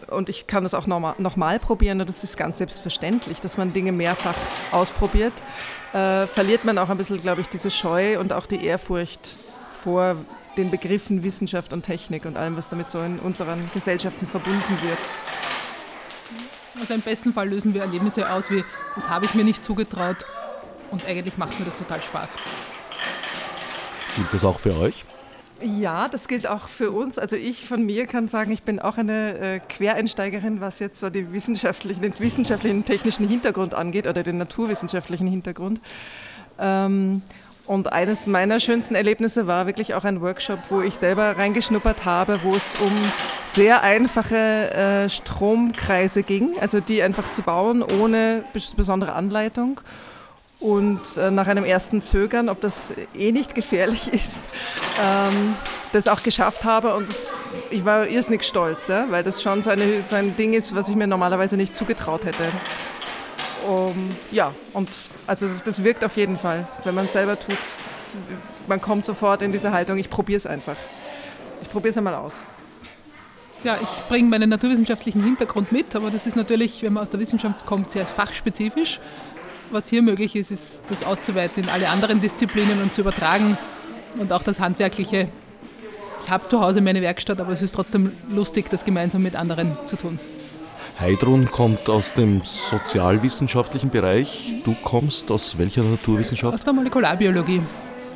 [0.07, 3.57] und ich kann das auch nochmal noch mal probieren und das ist ganz selbstverständlich, dass
[3.57, 4.35] man Dinge mehrfach
[4.71, 5.33] ausprobiert
[5.95, 9.21] äh, verliert man auch ein bisschen, glaube ich, diese Scheu und auch die Ehrfurcht
[9.81, 10.17] vor
[10.57, 14.99] den Begriffen Wissenschaft und Technik und allem, was damit so in unseren Gesellschaften verbunden wird.
[16.79, 18.63] Also im besten Fall lösen wir Erlebnisse aus wie,
[18.95, 20.17] das habe ich mir nicht zugetraut
[20.91, 22.37] und eigentlich macht mir das total Spaß.
[24.17, 25.05] Gilt das auch für euch?
[25.61, 27.17] Ja, das gilt auch für uns.
[27.17, 31.09] Also ich von mir kann sagen, ich bin auch eine äh, Quereinsteigerin, was jetzt so
[31.09, 35.79] die wissenschaftlichen, den wissenschaftlichen, technischen Hintergrund angeht oder den naturwissenschaftlichen Hintergrund.
[36.59, 37.21] Ähm,
[37.67, 42.39] und eines meiner schönsten Erlebnisse war wirklich auch ein Workshop, wo ich selber reingeschnuppert habe,
[42.43, 42.91] wo es um
[43.43, 48.43] sehr einfache äh, Stromkreise ging, also die einfach zu bauen ohne
[48.75, 49.79] besondere Anleitung
[50.65, 54.39] und äh, nach einem ersten Zögern, ob das eh nicht gefährlich ist,
[54.99, 55.53] ähm,
[55.93, 57.31] das auch geschafft habe und das,
[57.69, 60.89] ich war irrsinnig stolz, ja, weil das schon so, eine, so, ein Ding ist, was
[60.89, 62.45] ich mir normalerweise nicht zugetraut hätte.
[63.67, 64.89] Um, ja, und
[65.25, 66.67] also das wirkt auf jeden Fall.
[66.83, 67.57] Wenn man es selber tut,
[68.67, 70.75] man kommt sofort in diese Haltung, ich probiere es einfach.
[71.61, 72.45] Ich probiere es einmal aus.
[73.63, 77.19] Ja, ich bringe meinen naturwissenschaftlichen Hintergrund mit, aber das ist natürlich, wenn man aus der
[77.19, 78.99] Wissenschaft kommt, sehr fachspezifisch
[79.71, 83.57] was hier möglich ist, ist das auszuweiten in alle anderen Disziplinen und zu übertragen
[84.19, 85.29] und auch das Handwerkliche.
[86.23, 89.77] Ich habe zu Hause meine Werkstatt, aber es ist trotzdem lustig, das gemeinsam mit anderen
[89.85, 90.19] zu tun.
[90.99, 94.55] Heidrun kommt aus dem sozialwissenschaftlichen Bereich.
[94.63, 96.53] Du kommst aus welcher Naturwissenschaft?
[96.53, 97.61] Aus der Molekularbiologie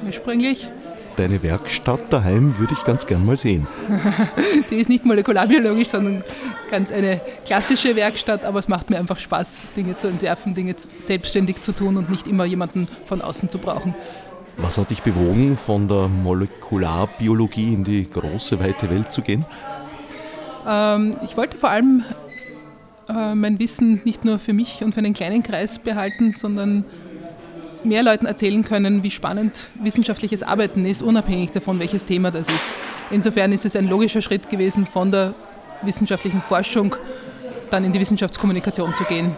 [0.05, 0.67] ursprünglich
[1.19, 3.67] deine Werkstatt daheim würde ich ganz gern mal sehen.
[4.71, 6.23] Die ist nicht molekularbiologisch, sondern
[6.71, 11.61] ganz eine klassische Werkstatt, aber es macht mir einfach Spaß, Dinge zu entwerfen, Dinge selbstständig
[11.61, 13.93] zu tun und nicht immer jemanden von außen zu brauchen.
[14.57, 19.45] Was hat dich bewogen, von der Molekularbiologie in die große, weite Welt zu gehen?
[20.65, 22.03] Ähm, ich wollte vor allem
[23.09, 26.85] äh, mein Wissen nicht nur für mich und für einen kleinen Kreis behalten, sondern
[27.83, 32.73] mehr Leuten erzählen können, wie spannend wissenschaftliches Arbeiten ist, unabhängig davon, welches Thema das ist.
[33.11, 35.33] Insofern ist es ein logischer Schritt gewesen, von der
[35.81, 36.95] wissenschaftlichen Forschung
[37.69, 39.35] dann in die Wissenschaftskommunikation zu gehen.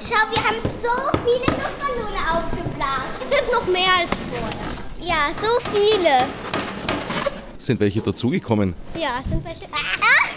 [0.00, 3.12] Schau, wir haben so viele Luftballone aufgeblasen.
[3.22, 4.72] Es sind noch mehr als vorher.
[5.00, 6.24] Ja, so viele.
[7.58, 8.74] Sind welche dazugekommen?
[8.94, 9.66] Ja, sind welche.
[9.66, 10.31] Ah!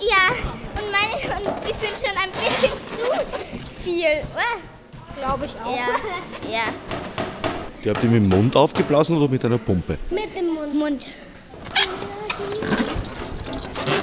[0.00, 0.30] Ja,
[0.80, 4.22] und meine und die sind schon ein bisschen zu viel.
[5.18, 5.76] Glaube ich auch.
[5.76, 6.50] Ja.
[6.50, 6.62] ja.
[7.84, 9.98] Die habt ihr mit dem Mund aufgeblasen oder mit einer Pumpe?
[10.10, 10.74] Mit dem Mund.
[10.74, 11.08] Mund.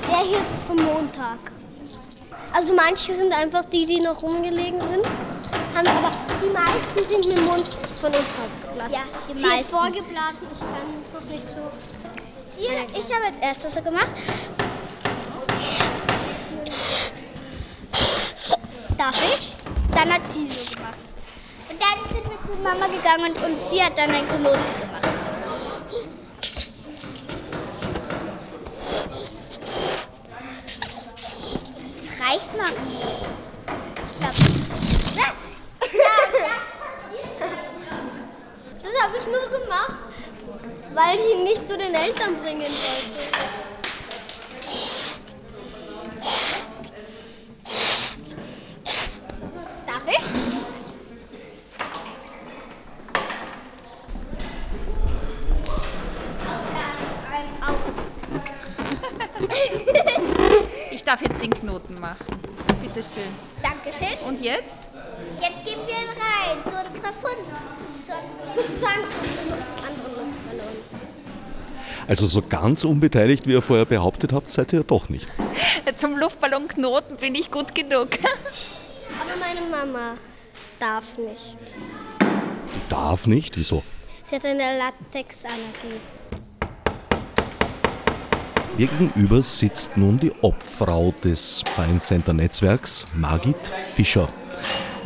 [0.10, 1.40] Der hier ist vom Montag.
[2.54, 5.06] Also manche sind einfach die, die noch rumgelegen sind.
[5.76, 7.68] Haben aber die meisten sind mit dem Mund
[8.02, 8.94] von uns aufgeblasen.
[8.94, 9.70] Ja, die Sie meisten.
[9.76, 13.00] vorgeblasen, ich kann noch nicht so.
[13.00, 14.08] ich habe als erstes so gemacht.
[19.08, 19.56] Darf ich?
[19.96, 20.96] Dann hat sie so gemacht.
[21.70, 25.08] Und dann sind wir zu Mama gegangen und, und sie hat dann einen Knoten gemacht.
[31.96, 32.74] Das reicht mal.
[34.12, 34.36] Ich glaube.
[35.14, 35.30] Ja,
[38.84, 40.00] das habe ich nur gemacht,
[40.94, 43.37] weil ich ihn nicht zu den Eltern bringen wollte.
[61.08, 62.26] Darf jetzt den Knoten machen.
[62.82, 63.34] Bitte schön.
[63.64, 64.28] Dankeschön.
[64.28, 64.90] Und jetzt?
[65.40, 67.48] Jetzt geben wir ihn rein zu unserer Fund.
[68.06, 68.12] Zu,
[68.54, 71.08] sozusagen zu unseren anderen Luftballons.
[72.10, 75.28] Also so ganz unbeteiligt, wie ihr vorher behauptet habt, seid ihr doch nicht.
[75.96, 78.10] Zum Luftballonknoten bin ich gut genug.
[79.20, 80.14] Aber meine Mama
[80.80, 81.58] darf nicht.
[82.20, 83.58] Die darf nicht?
[83.58, 83.84] Wieso?
[84.24, 86.02] Sie hat eine Latexallergie.
[88.78, 93.58] Mir gegenüber sitzt nun die Obfrau des Science Center Netzwerks, Margit
[93.96, 94.30] Fischer.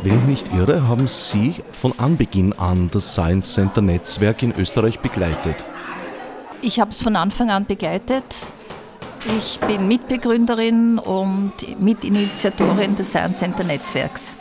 [0.02, 4.98] Wenn ich nicht irre, haben Sie von Anbeginn an das Science Center Netzwerk in Österreich
[4.98, 5.56] begleitet.
[6.60, 8.24] Ich habe es von Anfang an begleitet.
[9.38, 14.36] Ich bin Mitbegründerin und Mitinitiatorin des Science Center Netzwerks.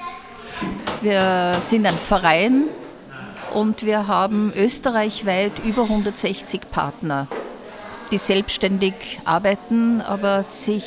[1.01, 2.65] Wir sind ein Verein
[3.53, 7.27] und wir haben österreichweit über 160 Partner,
[8.11, 8.93] die selbstständig
[9.25, 10.83] arbeiten, aber sich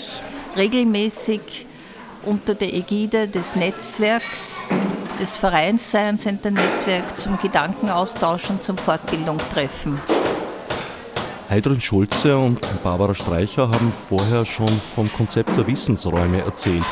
[0.57, 1.67] regelmäßig
[2.25, 4.61] unter der Ägide des Netzwerks,
[5.21, 10.01] des Vereins Science Center Netzwerk zum Gedankenaustausch und zum Fortbildung treffen.
[11.51, 16.85] Heidrun Schulze und Barbara Streicher haben vorher schon vom Konzept der Wissensräume erzählt.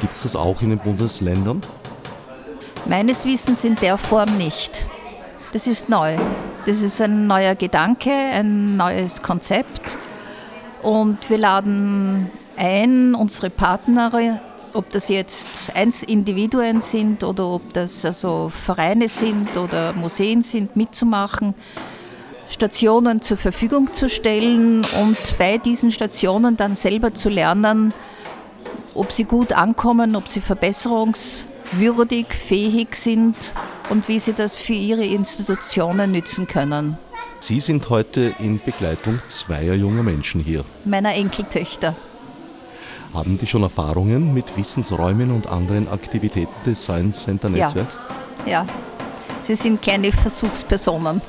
[0.00, 1.60] Gibt es das auch in den Bundesländern?
[2.86, 4.86] Meines Wissens in der Form nicht.
[5.52, 6.16] Das ist neu.
[6.66, 9.96] Das ist ein neuer Gedanke, ein neues Konzept.
[10.82, 14.10] Und wir laden ein, unsere Partner,
[14.72, 15.70] ob das jetzt
[16.02, 21.54] Individuen sind oder ob das also Vereine sind oder Museen sind, mitzumachen,
[22.48, 27.94] Stationen zur Verfügung zu stellen und bei diesen Stationen dann selber zu lernen,
[28.92, 30.40] ob sie gut ankommen, ob sie
[31.66, 33.36] verbesserungswürdig, fähig sind
[33.90, 36.98] und wie sie das für ihre Institutionen nützen können.
[37.40, 40.64] Sie sind heute in Begleitung zweier junger Menschen hier.
[40.84, 41.94] Meiner Enkeltöchter.
[43.14, 47.96] Haben die schon Erfahrungen mit Wissensräumen und anderen Aktivitäten des Science Center Netzwerks?
[48.44, 48.66] Ja, ja.
[49.42, 51.22] sie sind kleine Versuchspersonen,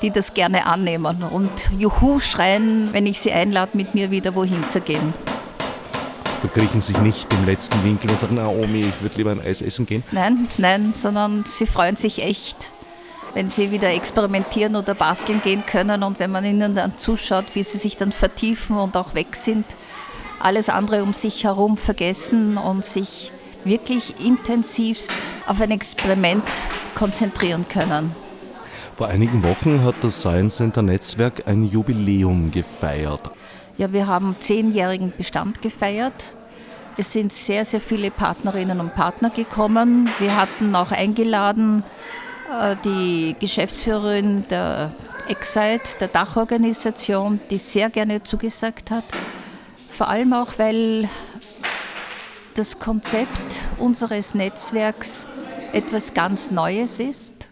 [0.00, 4.66] die das gerne annehmen und Juhu schreien, wenn ich sie einlade, mit mir wieder wohin
[4.68, 5.12] zu gehen
[6.42, 9.62] verkriechen sich nicht im letzten Winkel und sagen, na Omi, ich würde lieber ein Eis
[9.62, 10.02] essen gehen?
[10.10, 12.72] Nein, nein, sondern sie freuen sich echt,
[13.32, 17.62] wenn sie wieder experimentieren oder basteln gehen können und wenn man ihnen dann zuschaut, wie
[17.62, 19.64] sie sich dann vertiefen und auch weg sind,
[20.40, 23.30] alles andere um sich herum vergessen und sich
[23.62, 25.12] wirklich intensivst
[25.46, 26.42] auf ein Experiment
[26.96, 28.10] konzentrieren können.
[28.96, 33.30] Vor einigen Wochen hat das Science Center Netzwerk ein Jubiläum gefeiert.
[33.78, 36.36] Ja, wir haben zehnjährigen Bestand gefeiert.
[36.98, 40.10] Es sind sehr, sehr viele Partnerinnen und Partner gekommen.
[40.18, 41.82] Wir hatten auch eingeladen
[42.50, 44.94] äh, die Geschäftsführerin der
[45.28, 49.04] Excite, der Dachorganisation, die sehr gerne zugesagt hat.
[49.90, 51.08] Vor allem auch, weil
[52.54, 55.26] das Konzept unseres Netzwerks
[55.72, 57.48] etwas ganz Neues ist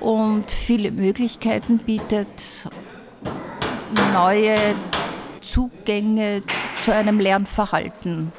[0.00, 2.70] und viele Möglichkeiten bietet,
[4.12, 4.56] neue
[5.40, 6.42] Zugänge
[6.82, 8.32] zu einem Lernverhalten,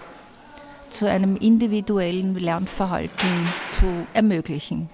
[0.90, 3.48] zu einem individuellen Lernverhalten
[3.80, 4.90] zu ermöglichen.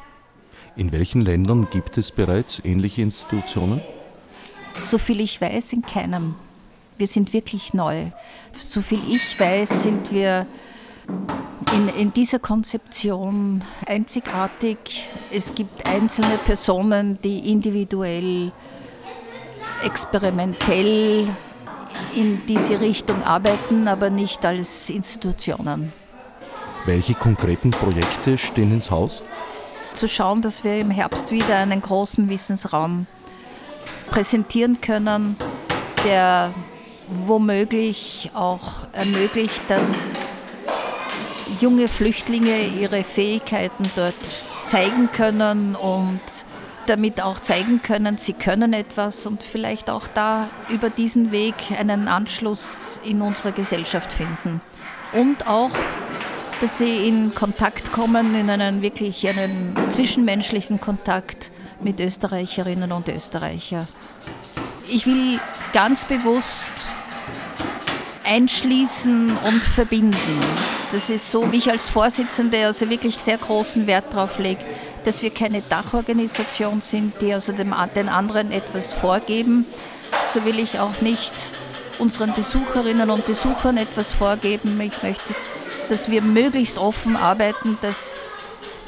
[0.75, 3.81] In welchen Ländern gibt es bereits ähnliche Institutionen?
[4.81, 6.35] Soviel ich weiß, in keinem.
[6.97, 8.07] Wir sind wirklich neu.
[8.53, 10.47] Soviel ich weiß, sind wir
[11.75, 14.77] in, in, dieser Konzeption einzigartig.
[15.31, 18.51] Es gibt einzelne Personen, die individuell
[19.83, 21.27] experimentell
[22.15, 25.93] in diese Richtung arbeiten, aber nicht als Institutionen.
[26.85, 29.23] Welche konkreten Projekte stehen ins Haus?
[29.93, 33.05] Zu schauen, dass wir im Herbst wieder einen großen Wissensraum
[34.09, 35.37] präsentieren können,
[36.05, 36.51] der
[37.07, 40.13] womöglich auch ermöglicht, dass
[41.59, 44.15] junge Flüchtlinge ihre Fähigkeiten dort
[44.65, 46.19] zeigen können und
[46.87, 52.07] damit auch zeigen können, sie können etwas und vielleicht auch da über diesen Weg einen
[52.07, 54.61] Anschluss in unserer Gesellschaft finden.
[55.13, 55.71] Und auch,
[56.61, 63.87] dass sie in Kontakt kommen, in einen wirklich einen zwischenmenschlichen Kontakt mit Österreicherinnen und Österreichern.
[64.87, 65.39] Ich will
[65.73, 66.87] ganz bewusst
[68.25, 70.39] einschließen und verbinden.
[70.91, 74.63] Das ist so, wie ich als Vorsitzende also wirklich sehr großen Wert darauf lege,
[75.05, 79.65] dass wir keine Dachorganisation sind, die also dem, den anderen etwas vorgeben.
[80.33, 81.33] So will ich auch nicht
[81.99, 84.79] unseren Besucherinnen und Besuchern etwas vorgeben.
[84.81, 85.35] Ich möchte,
[85.89, 88.15] dass wir möglichst offen arbeiten, dass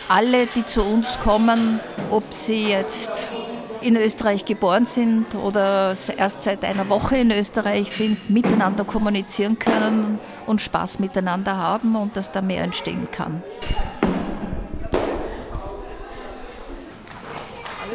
[0.07, 1.79] alle, die zu uns kommen,
[2.11, 3.29] ob sie jetzt
[3.81, 10.19] in Österreich geboren sind oder erst seit einer Woche in Österreich sind, miteinander kommunizieren können
[10.47, 13.43] und Spaß miteinander haben und dass da mehr entstehen kann.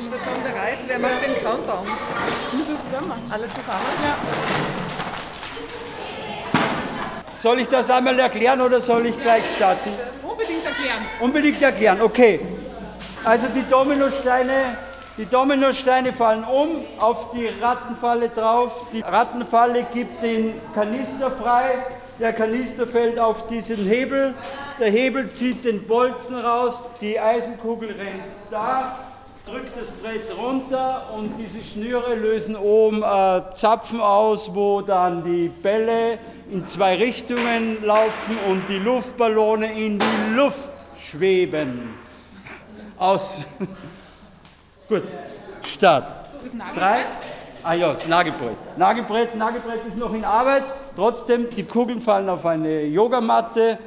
[0.00, 0.78] Alle Stationen bereit?
[0.86, 1.86] Wer macht den Countdown?
[2.56, 3.22] Müssen wir zusammen machen.
[3.30, 3.80] Alle zusammen?
[4.02, 4.16] Ja.
[7.34, 9.90] Soll ich das einmal erklären oder soll ich gleich starten?
[10.22, 11.04] Unbedingt erklären.
[11.20, 12.40] Unbedingt erklären, okay.
[13.24, 14.78] Also die Dominosteine,
[15.18, 18.86] Die Dominosteine fallen um, auf die Rattenfalle drauf.
[18.94, 21.74] Die Rattenfalle gibt den Kanister frei.
[22.18, 24.34] Der Kanister fällt auf diesen Hebel.
[24.78, 26.84] Der Hebel zieht den Bolzen raus.
[27.02, 28.98] Die Eisenkugel rennt da,
[29.50, 35.48] drückt das Brett runter und diese Schnüre lösen oben äh, Zapfen aus, wo dann die
[35.48, 36.18] Bälle
[36.50, 41.94] in zwei Richtungen laufen und die Luftballone in die Luft schweben.
[42.96, 43.48] Aus.
[44.88, 45.02] Gut,
[45.66, 46.04] Start.
[46.74, 47.06] Drei.
[47.64, 48.78] Ah ja, das Nagelbrett.
[48.78, 50.62] Nagelbrett, Nagelbrett ist noch in Arbeit.
[50.94, 53.78] Trotzdem, die Kugeln fallen auf eine Yogamatte,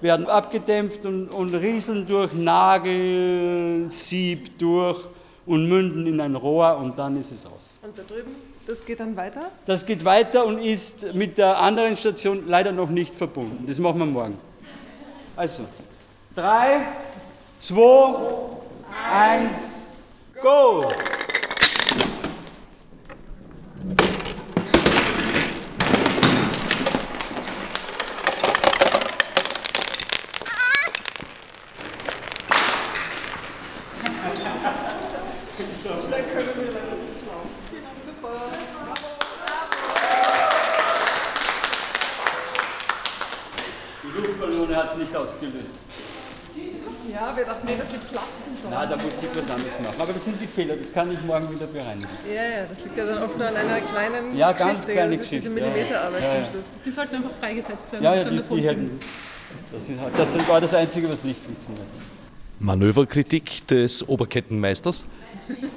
[0.00, 3.88] werden abgedämpft und, und rieseln durch Nagelsieb
[4.58, 4.98] durch
[5.46, 7.78] und münden in ein Rohr und dann ist es aus.
[7.82, 8.30] Und da drüben,
[8.66, 9.50] das geht dann weiter?
[9.66, 13.64] Das geht weiter und ist mit der anderen Station leider noch nicht verbunden.
[13.66, 14.38] Das machen wir morgen.
[15.36, 15.62] Also,
[16.34, 16.82] drei,
[17.58, 18.16] zwei,
[19.12, 19.80] eins,
[20.42, 20.84] go!
[44.02, 45.70] Die Luftballone hat es nicht ausgelöst.
[47.12, 48.56] Ja, wir dachten, nee, dass sie platzen
[49.22, 49.94] ich was anderes machen.
[50.00, 52.08] Aber das sind die Fehler, das kann ich morgen wieder bereinigen.
[52.28, 55.20] Ja, ja, das liegt ja dann oft nur an einer kleinen Ja, ganz kleine das
[55.22, 55.50] ist diese Geschichte.
[55.50, 56.44] Millimeterarbeit Ja, ja.
[56.44, 56.74] zum Schluss.
[56.84, 58.04] Die sollten einfach freigesetzt werden.
[58.04, 59.00] Ja, ja, die, die hätten.
[59.72, 61.86] Das, ist, halt- das war das Einzige, was nicht funktioniert.
[62.60, 65.04] Manöverkritik des Oberkettenmeisters.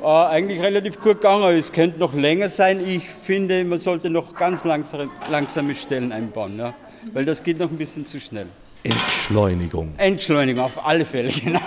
[0.04, 2.86] Äh, eigentlich relativ gut gegangen, aber es könnte noch länger sein.
[2.86, 6.74] Ich finde, man sollte noch ganz langsame, langsame Stellen einbauen, ja?
[7.14, 8.48] weil das geht noch ein bisschen zu schnell.
[8.84, 9.94] Entschleunigung.
[9.98, 11.60] Entschleunigung, auf alle Fälle, genau.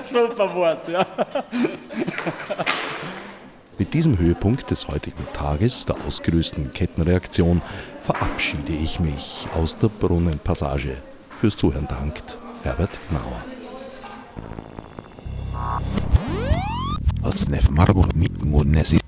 [0.00, 1.06] Super Wort, ja.
[3.78, 7.62] Mit diesem Höhepunkt des heutigen Tages, der ausgelösten Kettenreaktion,
[8.00, 10.98] verabschiede ich mich aus der Brunnenpassage.
[11.40, 13.42] Fürs Zuhören dankt Herbert Gnauer.
[17.22, 19.00] Als nef margur mit munesi.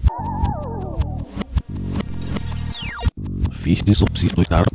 [3.63, 4.67] Fichtis obsidruitar